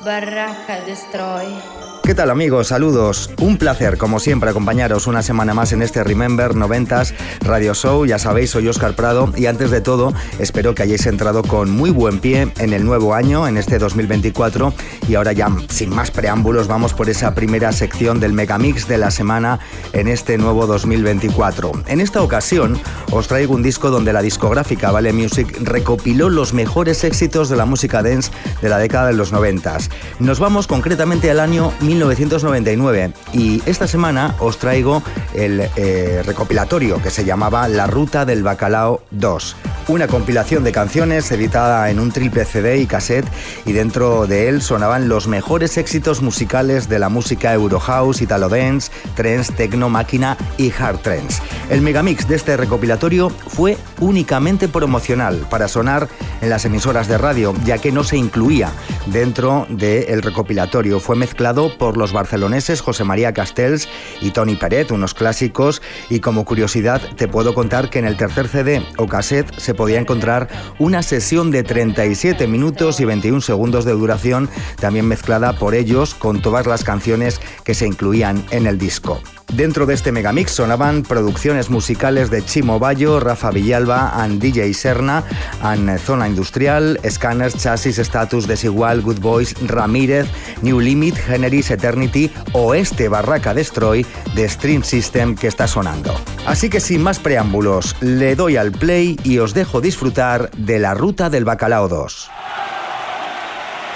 Barraca 0.02 0.80
Destroy. 0.86 1.93
¿Qué 2.04 2.14
tal 2.14 2.28
amigos? 2.28 2.66
Saludos. 2.66 3.30
Un 3.40 3.56
placer, 3.56 3.96
como 3.96 4.20
siempre, 4.20 4.50
acompañaros 4.50 5.06
una 5.06 5.22
semana 5.22 5.54
más 5.54 5.72
en 5.72 5.80
este 5.80 6.04
Remember 6.04 6.50
90s 6.50 7.14
Radio 7.40 7.72
Show. 7.72 8.04
Ya 8.04 8.18
sabéis, 8.18 8.50
soy 8.50 8.68
Oscar 8.68 8.94
Prado 8.94 9.32
y 9.34 9.46
antes 9.46 9.70
de 9.70 9.80
todo, 9.80 10.12
espero 10.38 10.74
que 10.74 10.82
hayáis 10.82 11.06
entrado 11.06 11.42
con 11.42 11.70
muy 11.70 11.88
buen 11.88 12.20
pie 12.20 12.52
en 12.58 12.74
el 12.74 12.84
nuevo 12.84 13.14
año, 13.14 13.48
en 13.48 13.56
este 13.56 13.78
2024. 13.78 14.74
Y 15.08 15.14
ahora 15.14 15.32
ya, 15.32 15.48
sin 15.70 15.88
más 15.88 16.10
preámbulos, 16.10 16.68
vamos 16.68 16.92
por 16.92 17.08
esa 17.08 17.34
primera 17.34 17.72
sección 17.72 18.20
del 18.20 18.34
Megamix 18.34 18.86
de 18.86 18.98
la 18.98 19.10
semana 19.10 19.60
en 19.94 20.06
este 20.06 20.36
nuevo 20.36 20.66
2024. 20.66 21.72
En 21.86 22.02
esta 22.02 22.20
ocasión, 22.20 22.78
os 23.12 23.28
traigo 23.28 23.54
un 23.54 23.62
disco 23.62 23.90
donde 23.90 24.12
la 24.12 24.20
discográfica 24.20 24.90
Vale 24.90 25.14
Music 25.14 25.56
recopiló 25.62 26.28
los 26.28 26.52
mejores 26.52 27.02
éxitos 27.02 27.48
de 27.48 27.56
la 27.56 27.64
música 27.64 28.02
dance 28.02 28.30
de 28.60 28.68
la 28.68 28.76
década 28.76 29.06
de 29.06 29.14
los 29.14 29.32
90s. 29.32 29.88
Nos 30.18 30.38
vamos 30.38 30.66
concretamente 30.66 31.30
al 31.30 31.40
año 31.40 31.72
1999 31.94 33.12
y 33.32 33.62
esta 33.66 33.86
semana 33.86 34.34
os 34.40 34.58
traigo 34.58 35.02
el 35.32 35.68
eh, 35.76 36.22
recopilatorio 36.26 37.00
que 37.00 37.10
se 37.10 37.24
llamaba 37.24 37.68
La 37.68 37.86
Ruta 37.86 38.24
del 38.24 38.42
Bacalao 38.42 39.02
2. 39.12 39.56
Una 39.86 40.08
compilación 40.08 40.64
de 40.64 40.72
canciones 40.72 41.30
editada 41.30 41.90
en 41.90 42.00
un 42.00 42.10
triple 42.10 42.44
CD 42.46 42.78
y 42.78 42.86
cassette 42.86 43.26
y 43.66 43.72
dentro 43.72 44.26
de 44.26 44.48
él 44.48 44.62
sonaban 44.62 45.08
los 45.08 45.28
mejores 45.28 45.76
éxitos 45.76 46.22
musicales 46.22 46.88
de 46.88 46.98
la 46.98 47.10
música 47.10 47.52
Eurohouse, 47.52 48.22
Italo 48.22 48.48
Dance, 48.48 48.90
Trance, 49.14 49.52
Techno, 49.52 49.90
Máquina 49.90 50.36
y 50.56 50.72
Hard 50.72 51.00
Trance. 51.00 51.42
El 51.68 51.82
megamix 51.82 52.26
de 52.26 52.36
este 52.36 52.56
recopilatorio 52.56 53.28
fue 53.28 53.76
únicamente 54.00 54.68
promocional 54.68 55.46
para 55.50 55.68
sonar 55.68 56.08
en 56.40 56.48
las 56.50 56.64
emisoras 56.64 57.06
de 57.06 57.18
radio, 57.18 57.54
ya 57.64 57.78
que 57.78 57.92
no 57.92 58.04
se 58.04 58.16
incluía 58.16 58.72
dentro 59.06 59.66
del 59.68 60.22
recopilatorio. 60.22 60.98
Fue 60.98 61.14
mezclado 61.14 61.76
por 61.76 61.83
los 61.92 62.12
barceloneses 62.12 62.80
José 62.80 63.04
María 63.04 63.32
Castells 63.32 63.88
y 64.20 64.30
Tony 64.30 64.56
Peret, 64.56 64.90
unos 64.90 65.14
clásicos, 65.14 65.82
y 66.08 66.20
como 66.20 66.44
curiosidad 66.44 67.02
te 67.16 67.28
puedo 67.28 67.54
contar 67.54 67.90
que 67.90 67.98
en 67.98 68.06
el 68.06 68.16
tercer 68.16 68.48
CD 68.48 68.82
o 68.96 69.06
cassette 69.06 69.52
se 69.58 69.74
podía 69.74 70.00
encontrar 70.00 70.48
una 70.78 71.02
sesión 71.02 71.50
de 71.50 71.62
37 71.62 72.46
minutos 72.46 73.00
y 73.00 73.04
21 73.04 73.40
segundos 73.40 73.84
de 73.84 73.92
duración, 73.92 74.48
también 74.80 75.06
mezclada 75.06 75.52
por 75.54 75.74
ellos 75.74 76.14
con 76.14 76.40
todas 76.42 76.66
las 76.66 76.84
canciones 76.84 77.40
que 77.64 77.74
se 77.74 77.86
incluían 77.86 78.44
en 78.50 78.66
el 78.66 78.78
disco. 78.78 79.20
Dentro 79.52 79.86
de 79.86 79.94
este 79.94 80.10
megamix 80.10 80.50
sonaban 80.50 81.02
producciones 81.02 81.70
musicales 81.70 82.30
de 82.30 82.44
Chimo 82.44 82.78
Bayo, 82.78 83.20
Rafa 83.20 83.50
Villalba, 83.50 84.10
and 84.22 84.42
DJ 84.42 84.72
Serna, 84.74 85.22
and 85.62 85.98
Zona 85.98 86.26
Industrial, 86.26 86.98
Scanners, 87.08 87.56
Chasis, 87.56 87.98
Status, 87.98 88.46
Desigual, 88.48 89.02
Good 89.02 89.20
Boys, 89.20 89.54
Ramírez, 89.66 90.26
New 90.62 90.80
Limit, 90.80 91.16
Generis, 91.16 91.70
Eternity 91.70 92.30
o 92.52 92.74
este 92.74 93.08
Barraca 93.08 93.54
Destroy 93.54 94.04
de 94.34 94.48
Stream 94.48 94.82
System 94.82 95.36
que 95.36 95.46
está 95.46 95.68
sonando. 95.68 96.18
Así 96.46 96.68
que 96.68 96.80
sin 96.80 97.02
más 97.02 97.18
preámbulos, 97.18 97.96
le 98.00 98.34
doy 98.34 98.56
al 98.56 98.72
play 98.72 99.18
y 99.22 99.38
os 99.38 99.54
dejo 99.54 99.80
disfrutar 99.80 100.50
de 100.52 100.78
la 100.78 100.94
ruta 100.94 101.30
del 101.30 101.44
Bacalao 101.44 101.88
2. 101.88 102.30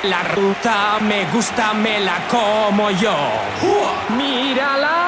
La 0.05 0.23
ruta 0.23 0.99
me 1.01 1.29
gusta, 1.33 1.75
me 1.75 1.99
la 1.99 2.29
como 2.29 2.89
yo. 2.93 3.17
¡Mírala! 4.17 5.08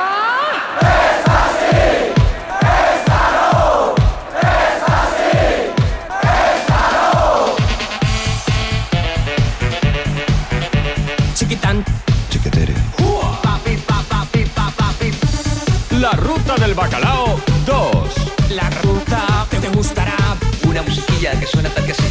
Que 21.20 21.46
suena 21.46 21.68
tal 21.68 21.84
que 21.84 21.92
así. 21.92 22.02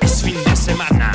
Es 0.00 0.22
fin 0.22 0.36
de 0.44 0.56
semana, 0.56 1.07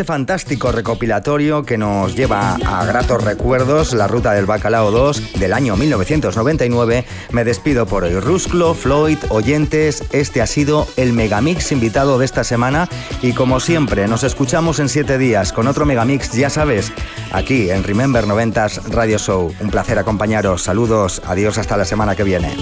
este 0.00 0.12
fantástico 0.12 0.72
recopilatorio 0.72 1.62
que 1.62 1.76
nos 1.76 2.16
lleva 2.16 2.54
a 2.54 2.86
gratos 2.86 3.22
recuerdos, 3.22 3.92
la 3.92 4.08
ruta 4.08 4.32
del 4.32 4.46
Bacalao 4.46 4.90
2 4.90 5.34
del 5.34 5.52
año 5.52 5.76
1999, 5.76 7.04
me 7.32 7.44
despido 7.44 7.84
por 7.84 8.04
hoy. 8.04 8.18
Rusclo, 8.18 8.72
Floyd, 8.72 9.18
oyentes, 9.28 10.02
este 10.12 10.40
ha 10.40 10.46
sido 10.46 10.88
el 10.96 11.12
Megamix 11.12 11.70
invitado 11.70 12.18
de 12.18 12.24
esta 12.24 12.44
semana 12.44 12.88
y 13.20 13.34
como 13.34 13.60
siempre 13.60 14.08
nos 14.08 14.22
escuchamos 14.22 14.78
en 14.78 14.88
siete 14.88 15.18
días 15.18 15.52
con 15.52 15.66
otro 15.66 15.84
Megamix, 15.84 16.32
ya 16.32 16.48
sabes, 16.48 16.94
aquí 17.30 17.68
en 17.70 17.84
Remember 17.84 18.24
90s 18.24 18.82
Radio 18.88 19.18
Show. 19.18 19.52
Un 19.60 19.68
placer 19.68 19.98
acompañaros, 19.98 20.62
saludos, 20.62 21.20
adiós 21.26 21.58
hasta 21.58 21.76
la 21.76 21.84
semana 21.84 22.16
que 22.16 22.24
viene. 22.24 22.56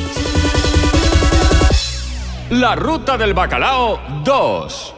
La 2.51 2.74
ruta 2.74 3.16
del 3.16 3.32
Bacalao 3.32 4.01
2. 4.24 4.97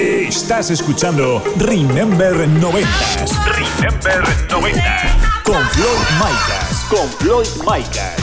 Estás 0.00 0.70
escuchando 0.70 1.42
Remember 1.58 2.32
90s. 2.32 3.44
Remember 3.44 4.24
90s. 4.48 5.42
Con 5.44 5.62
Floyd 5.68 6.08
Micas. 6.16 6.86
Con 6.88 7.06
Floyd 7.18 7.46
Micas. 7.58 8.16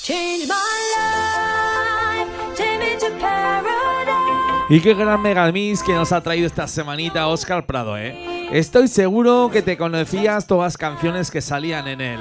Change 0.00 0.46
my 0.46 0.54
life, 0.94 2.30
take 2.56 2.78
me 2.78 2.96
to 3.00 3.06
paradise. 3.18 4.64
Y 4.68 4.80
qué 4.80 4.94
gran 4.94 5.20
megamix 5.20 5.82
que 5.82 5.92
nos 5.92 6.12
ha 6.12 6.20
traído 6.20 6.46
esta 6.46 6.68
semanita 6.68 7.26
Oscar 7.26 7.66
Prado, 7.66 7.98
¿eh? 7.98 8.48
Estoy 8.52 8.86
seguro 8.86 9.50
que 9.52 9.60
te 9.62 9.76
conocías 9.76 10.46
todas 10.46 10.74
las 10.74 10.76
canciones 10.78 11.32
que 11.32 11.40
salían 11.40 11.88
en 11.88 12.00
él. 12.00 12.20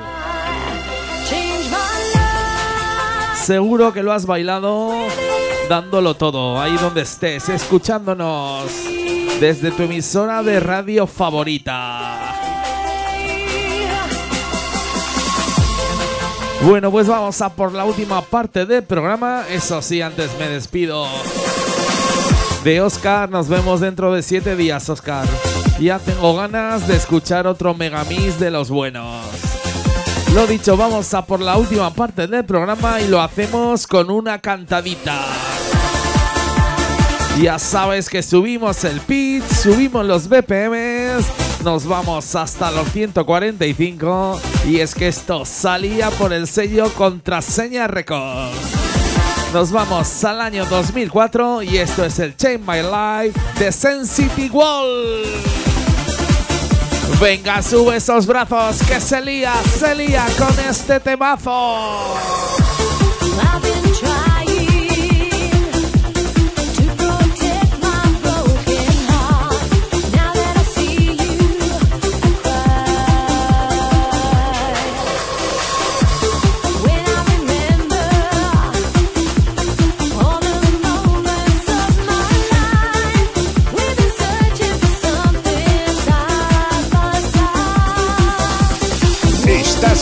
Change 1.30 1.66
my 1.66 1.76
life. 2.16 3.36
Seguro 3.36 3.93
que 3.93 4.01
lo 4.01 4.12
has 4.12 4.26
bailado 4.26 4.91
dándolo 5.72 6.15
todo, 6.15 6.59
ahí 6.59 6.76
donde 6.82 7.03
estés, 7.03 7.47
escuchándonos 7.47 8.65
desde 9.39 9.72
tu 9.72 9.84
emisora 9.84 10.43
de 10.43 10.59
radio 10.59 11.07
favorita. 11.07 12.36
Bueno, 16.63 16.91
pues 16.91 17.07
vamos 17.07 17.41
a 17.41 17.53
por 17.53 17.72
la 17.72 17.86
última 17.86 18.22
parte 18.22 18.65
del 18.65 18.84
programa. 18.84 19.45
Eso 19.49 19.82
sí, 19.82 20.01
antes 20.01 20.38
me 20.38 20.49
despido 20.49 21.07
de 22.65 22.82
Oscar. 22.82 23.30
Nos 23.30 23.47
vemos 23.47 23.80
dentro 23.80 24.11
de 24.11 24.24
siete 24.24 24.57
días, 24.57 24.89
Oscar. 24.89 25.26
Ya 25.80 25.99
tengo 25.99 26.36
ganas 26.36 26.86
de 26.86 26.97
escuchar 26.97 27.47
otro 27.47 27.74
Megamix 27.76 28.38
de 28.41 28.51
los 28.51 28.69
buenos. 28.69 29.26
Lo 30.36 30.45
dicho, 30.47 30.76
vamos 30.76 31.13
a 31.13 31.26
por 31.26 31.39
la 31.39 31.55
última 31.55 31.93
parte 31.93 32.28
del 32.28 32.43
programa 32.43 32.99
y 32.99 33.07
lo 33.07 33.22
hacemos 33.22 33.88
con 33.88 34.11
una 34.11 34.39
cantadita. 34.39 35.61
Ya 37.39 37.57
sabes 37.57 38.09
que 38.09 38.21
subimos 38.21 38.84
el 38.84 38.99
pitch, 38.99 39.43
subimos 39.45 40.05
los 40.05 40.27
BPMs, 40.27 41.25
nos 41.63 41.88
vamos 41.88 42.36
hasta 42.36 42.69
los 42.71 42.91
145 42.91 44.39
y 44.67 44.79
es 44.79 44.93
que 44.93 45.07
esto 45.07 45.45
salía 45.45 46.11
por 46.11 46.34
el 46.34 46.47
sello 46.47 46.93
Contraseña 46.93 47.88
Records. 47.88 48.55
Nos 49.53 49.71
vamos 49.71 50.23
al 50.23 50.39
año 50.39 50.65
2004 50.65 51.63
y 51.63 51.77
esto 51.77 52.05
es 52.05 52.19
el 52.19 52.36
Change 52.38 52.59
My 52.59 52.82
Life 52.82 53.39
de 53.57 53.71
Sensitive 53.71 54.49
Wall. 54.51 55.23
Venga, 57.19 57.61
sube 57.61 57.97
esos 57.97 58.25
brazos 58.25 58.82
que 58.88 58.99
se 58.99 59.21
lía, 59.21 59.53
se 59.77 59.93
lía 59.95 60.25
con 60.38 60.57
este 60.59 60.99
temazo. 60.99 62.17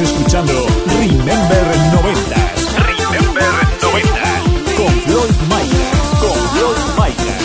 Estás 0.02 0.16
escuchando 0.16 0.54
Remember 0.98 1.66
90s. 1.92 2.72
Remember 2.88 3.44
90s. 3.82 4.76
Con 4.78 4.94
Floyd 5.02 5.36
Micas. 5.50 6.00
Con 6.22 6.38
Floyd 6.54 6.80
Micas. 6.96 7.44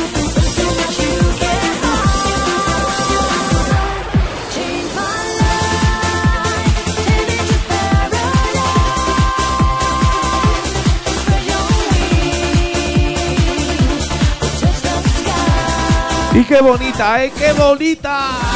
Y 16.35 16.45
qué 16.45 16.61
bonita, 16.61 17.25
¿eh? 17.25 17.33
¡Qué 17.37 17.53
bonita! 17.53 18.54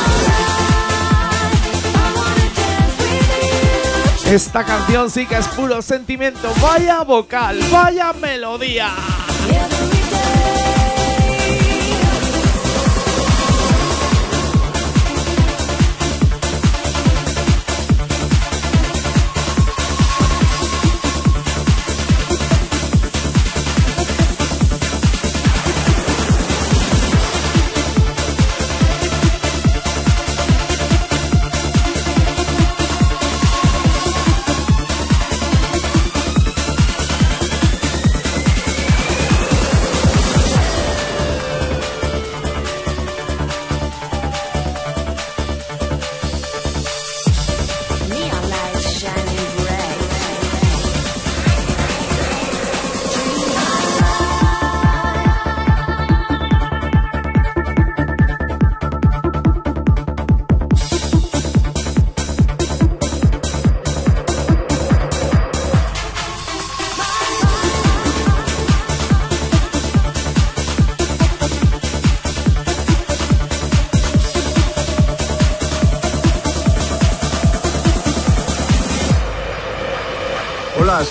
Esta 4.30 4.62
canción 4.62 5.10
sí 5.10 5.24
que 5.26 5.38
es 5.38 5.48
puro 5.48 5.80
sentimiento. 5.80 6.52
Vaya 6.60 7.02
vocal, 7.02 7.58
vaya 7.72 8.12
melodía. 8.12 8.90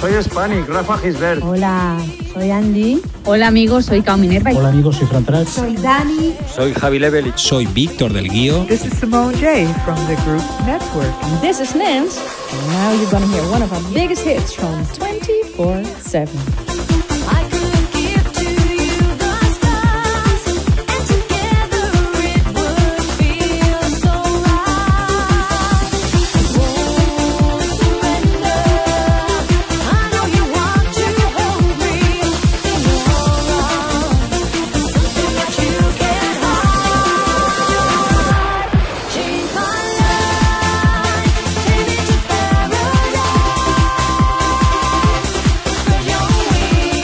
Soy 0.08 0.18
Hispanic, 0.18 0.68
Rafa 0.68 0.98
Gisbert. 1.02 1.44
Hola, 1.44 1.98
soy 2.34 2.50
Andy. 2.52 3.02
Hola 3.26 3.48
amigos, 3.48 3.86
soy 3.86 4.02
Cao 4.02 4.18
Minerva. 4.18 4.52
Hola, 4.54 4.70
amigos, 4.70 4.96
soy 4.98 5.08
Fran. 5.08 5.46
Soy 5.46 5.76
Dani. 5.76 6.36
Soy 6.48 6.74
Javi 6.74 7.00
Levelich. 7.00 7.38
Soy 7.38 7.66
Víctor 7.66 8.14
del 8.14 8.30
Guío. 8.30 8.66
This 8.68 8.86
is 8.86 8.94
Simone 9.00 9.36
J 9.38 9.66
from 9.84 9.98
the 10.08 10.16
group 10.24 10.44
Network. 10.66 11.14
And 11.24 11.42
this 11.42 11.60
is 11.60 11.76
Nance. 11.76 12.20
And 12.52 12.68
now 12.68 12.94
you're 12.94 13.12
gonna 13.12 13.28
hear 13.28 13.44
one 13.52 13.62
of 13.62 13.74
our 13.74 13.82
biggest 13.94 14.24
hits 14.24 14.54
from 14.54 14.86
24-7. 14.96 16.67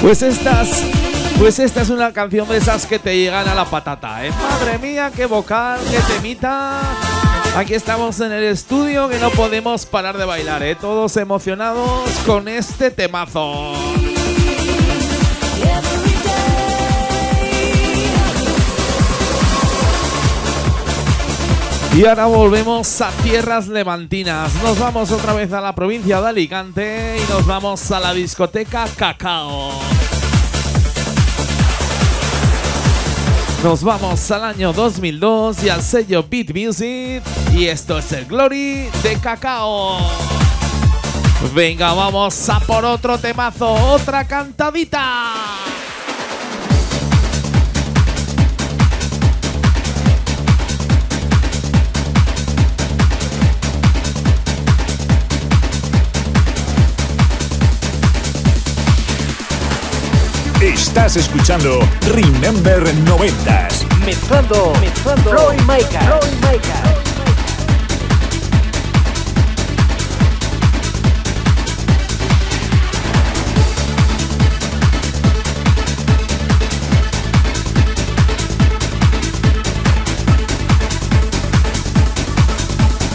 Pues 0.03 0.21
estas. 0.21 0.83
Pues 1.39 1.59
esta 1.59 1.81
es 1.81 1.89
una 1.89 2.11
canción 2.11 2.45
de 2.49 2.57
esas 2.57 2.85
que 2.85 2.99
te 2.99 3.15
llegan 3.15 3.47
a 3.47 3.55
la 3.55 3.63
patata, 3.63 4.25
¿eh? 4.25 4.31
Madre 4.31 4.77
mía, 4.77 5.09
qué 5.15 5.25
vocal, 5.25 5.79
qué 5.89 5.97
temita. 6.13 6.81
Aquí 7.55 7.73
estamos 7.73 8.19
en 8.19 8.33
el 8.33 8.43
estudio 8.43 9.07
que 9.07 9.17
no 9.17 9.29
podemos 9.29 9.85
parar 9.85 10.17
de 10.17 10.25
bailar, 10.25 10.61
¿eh? 10.61 10.75
Todos 10.75 11.15
emocionados 11.15 12.09
con 12.25 12.49
este 12.49 12.91
temazo. 12.91 13.92
Y 21.95 22.05
ahora 22.07 22.25
volvemos 22.25 23.01
a 23.01 23.11
tierras 23.23 23.67
levantinas. 23.67 24.51
Nos 24.63 24.79
vamos 24.79 25.11
otra 25.11 25.33
vez 25.33 25.53
a 25.53 25.61
la 25.61 25.75
provincia 25.75 26.19
de 26.21 26.27
Alicante 26.27 27.17
y 27.19 27.31
nos 27.31 27.45
vamos 27.45 27.91
a 27.91 27.99
la 27.99 28.13
discoteca 28.15 28.87
Cacao. 28.97 29.69
Nos 33.63 33.83
vamos 33.83 34.31
al 34.31 34.43
año 34.43 34.73
2002 34.73 35.63
y 35.63 35.69
al 35.69 35.83
sello 35.83 36.25
Beat 36.27 36.49
Music 36.55 37.21
y 37.53 37.65
esto 37.67 37.99
es 37.99 38.11
el 38.11 38.25
Glory 38.25 38.89
de 39.03 39.19
Cacao. 39.21 39.99
Venga, 41.53 41.93
vamos 41.93 42.49
a 42.49 42.59
por 42.61 42.85
otro 42.85 43.19
temazo, 43.19 43.71
otra 43.71 44.25
cantadita. 44.25 45.33
Estás 60.95 61.15
escuchando 61.15 61.79
Remember 62.11 62.83
90s. 62.83 63.83
Mezclando, 64.05 64.73
mezclando. 64.79 65.31
Floyd 65.31 65.59
Micas. 65.61 66.05
Floyd 66.05 66.51
Micas. 66.51 66.93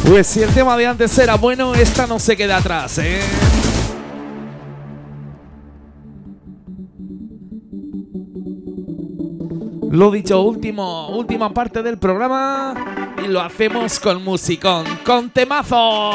Pues 0.04 0.26
si 0.26 0.42
el 0.42 0.52
tema 0.52 0.76
de 0.76 0.88
antes 0.88 1.16
era 1.16 1.36
bueno, 1.36 1.76
esta 1.76 2.08
no 2.08 2.18
se 2.18 2.36
queda 2.36 2.56
atrás, 2.56 2.98
¿eh? 2.98 3.20
Lo 9.90 10.10
dicho, 10.10 10.42
último, 10.42 11.08
última 11.08 11.52
parte 11.54 11.82
del 11.82 11.96
programa 11.98 13.14
y 13.24 13.28
lo 13.28 13.40
hacemos 13.40 13.98
con 13.98 14.22
musicón, 14.22 14.84
con 15.04 15.30
temazo. 15.30 16.12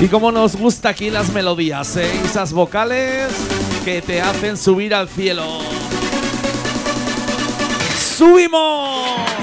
Y 0.00 0.08
como 0.08 0.32
nos 0.32 0.56
gusta 0.56 0.88
aquí 0.90 1.10
las 1.10 1.32
melodías, 1.32 1.96
¿eh? 1.96 2.10
esas 2.24 2.52
vocales 2.52 3.28
que 3.84 4.02
te 4.02 4.20
hacen 4.20 4.56
subir 4.56 4.94
al 4.94 5.08
cielo. 5.08 5.44
¡Subimos! 7.96 9.35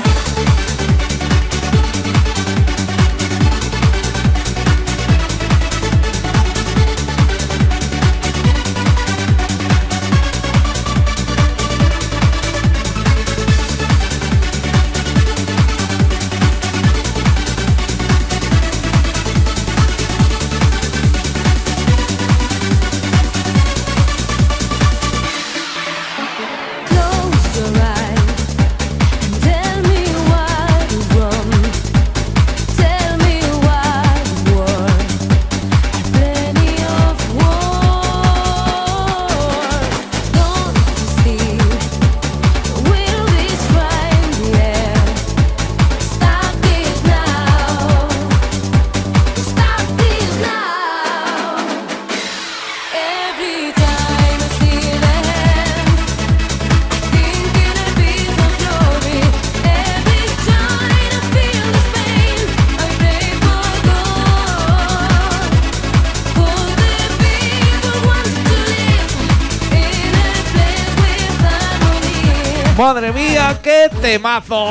Qué 73.63 73.89
temazo. 74.01 74.67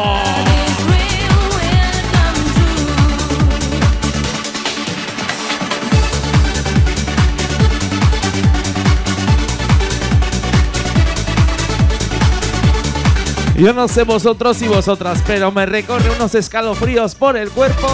Yo 13.57 13.72
no 13.72 13.86
sé 13.86 14.03
vosotros 14.05 14.61
y 14.62 14.68
vosotras, 14.68 15.22
pero 15.26 15.53
me 15.53 15.66
recorre 15.66 16.11
unos 16.11 16.34
escalofríos 16.34 17.14
por 17.14 17.36
el 17.36 17.51
cuerpo 17.51 17.88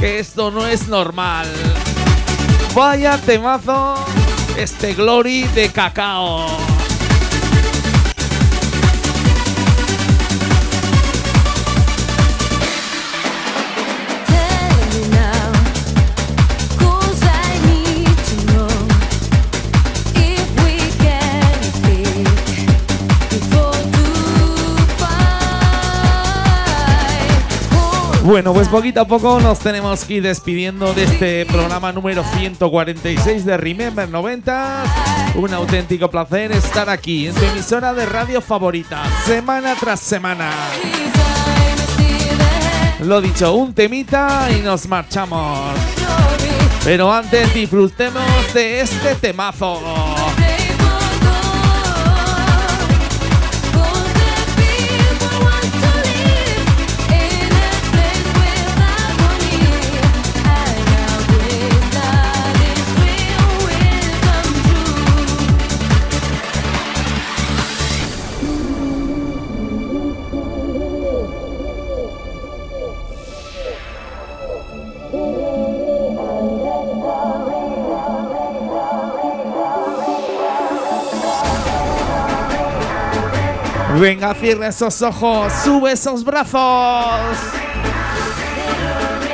que 0.00 0.18
esto 0.18 0.50
no 0.50 0.66
es 0.66 0.88
normal. 0.88 1.46
Vaya 2.74 3.18
temazo, 3.18 3.94
este 4.56 4.94
Glory 4.94 5.44
de 5.54 5.70
cacao. 5.70 6.67
Bueno, 28.28 28.52
pues 28.52 28.68
poquito 28.68 29.00
a 29.00 29.04
poco 29.06 29.40
nos 29.40 29.58
tenemos 29.58 30.04
que 30.04 30.16
ir 30.16 30.22
despidiendo 30.22 30.92
de 30.92 31.04
este 31.04 31.46
programa 31.46 31.92
número 31.92 32.22
146 32.22 33.46
de 33.46 33.56
Remember 33.56 34.06
90. 34.06 34.84
Un 35.36 35.54
auténtico 35.54 36.10
placer 36.10 36.52
estar 36.52 36.90
aquí 36.90 37.28
en 37.28 37.34
tu 37.34 37.42
emisora 37.46 37.94
de 37.94 38.04
radio 38.04 38.42
favorita, 38.42 39.02
semana 39.24 39.74
tras 39.80 40.00
semana. 40.00 40.50
Lo 43.00 43.22
dicho, 43.22 43.54
un 43.54 43.72
temita 43.72 44.48
y 44.50 44.60
nos 44.60 44.86
marchamos. 44.86 45.72
Pero 46.84 47.10
antes 47.10 47.54
disfrutemos 47.54 48.52
de 48.52 48.82
este 48.82 49.14
temazo. 49.14 49.80
Venga, 84.00 84.32
cierra 84.32 84.68
esos 84.68 85.02
ojos, 85.02 85.52
sube 85.64 85.90
esos 85.90 86.22
brazos. 86.22 87.36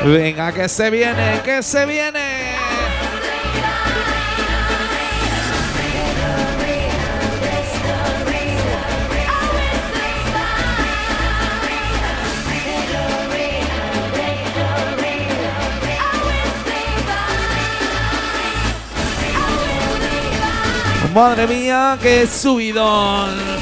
Venga, 0.02 0.52
que 0.52 0.68
se 0.70 0.88
viene, 0.88 1.42
que 1.44 1.62
se 1.62 1.84
viene. 1.84 2.54
Madre 21.12 21.46
mía, 21.46 21.98
qué 22.00 22.26
subidón. 22.26 23.53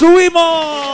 ¡Subimos! 0.00 0.89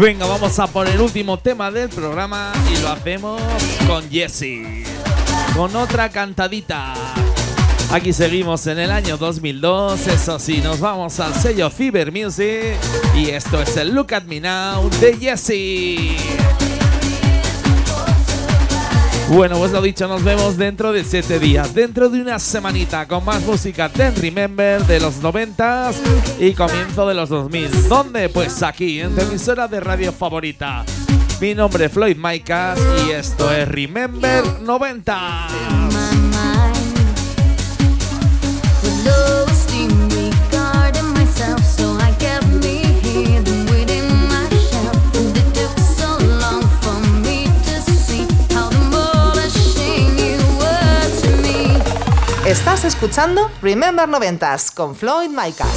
Venga, 0.00 0.24
vamos 0.24 0.58
a 0.58 0.66
por 0.66 0.88
el 0.88 0.98
último 0.98 1.38
tema 1.38 1.70
del 1.70 1.90
programa 1.90 2.54
y 2.72 2.80
lo 2.80 2.88
hacemos 2.88 3.42
con 3.86 4.08
Jesse. 4.10 4.82
Con 5.54 5.76
otra 5.76 6.08
cantadita. 6.08 6.94
Aquí 7.92 8.14
seguimos 8.14 8.66
en 8.66 8.78
el 8.78 8.92
año 8.92 9.18
2002, 9.18 10.06
eso 10.06 10.38
sí, 10.38 10.62
nos 10.62 10.80
vamos 10.80 11.20
al 11.20 11.34
sello 11.34 11.68
Fever 11.68 12.12
Music 12.12 12.78
y 13.14 13.28
esto 13.28 13.60
es 13.60 13.76
el 13.76 13.94
Look 13.94 14.14
at 14.14 14.22
Me 14.22 14.40
Now 14.40 14.88
de 15.00 15.18
Jesse. 15.18 16.49
Bueno, 19.32 19.58
pues 19.58 19.70
lo 19.70 19.80
dicho, 19.80 20.08
nos 20.08 20.24
vemos 20.24 20.56
dentro 20.56 20.92
de 20.92 21.04
7 21.04 21.38
días, 21.38 21.72
dentro 21.72 22.10
de 22.10 22.20
una 22.20 22.40
semanita 22.40 23.06
con 23.06 23.24
más 23.24 23.40
música 23.42 23.88
Ten 23.88 24.12
Remember 24.16 24.84
de 24.84 24.98
los 24.98 25.22
90s 25.22 25.94
y 26.40 26.52
comienzo 26.52 27.06
de 27.06 27.14
los 27.14 27.28
2000. 27.28 27.88
¿Dónde? 27.88 28.28
Pues 28.28 28.60
aquí, 28.64 29.00
en 29.00 29.14
tu 29.14 29.20
emisora 29.20 29.68
de 29.68 29.78
radio 29.78 30.12
favorita. 30.12 30.84
Mi 31.40 31.54
nombre 31.54 31.84
es 31.84 31.92
Floyd 31.92 32.16
Maicas 32.16 32.76
y 33.06 33.12
esto 33.12 33.52
es 33.52 33.68
Remember 33.68 34.42
90. 34.62 35.46
Estás 52.50 52.82
escuchando 52.82 53.48
Remember 53.62 54.08
90s 54.08 54.74
con 54.74 54.96
Floyd 54.96 55.28
Micas. 55.28 55.68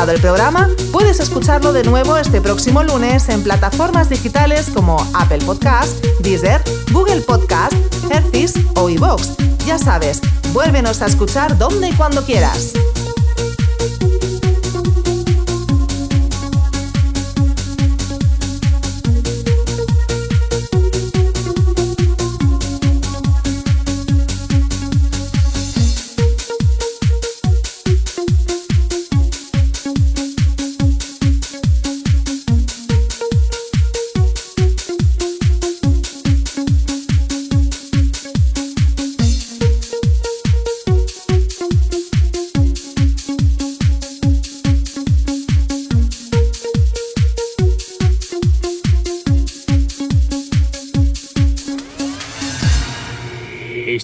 gustado 0.00 0.16
el 0.16 0.20
programa, 0.22 0.68
puedes 0.92 1.20
escucharlo 1.20 1.74
de 1.74 1.84
nuevo 1.84 2.16
este 2.16 2.40
próximo 2.40 2.82
lunes 2.82 3.28
en 3.28 3.42
plataformas 3.42 4.08
digitales 4.08 4.70
como 4.70 4.96
Apple 5.12 5.40
Podcast, 5.44 6.02
Deezer, 6.20 6.62
Google 6.90 7.20
Podcast, 7.20 7.74
Hercis 8.10 8.54
o 8.76 8.88
iVoox. 8.88 9.36
Ya 9.66 9.76
sabes, 9.76 10.22
vuélvenos 10.54 11.02
a 11.02 11.06
escuchar 11.06 11.58
donde 11.58 11.90
y 11.90 11.92
cuando 11.92 12.24
quieras. 12.24 12.72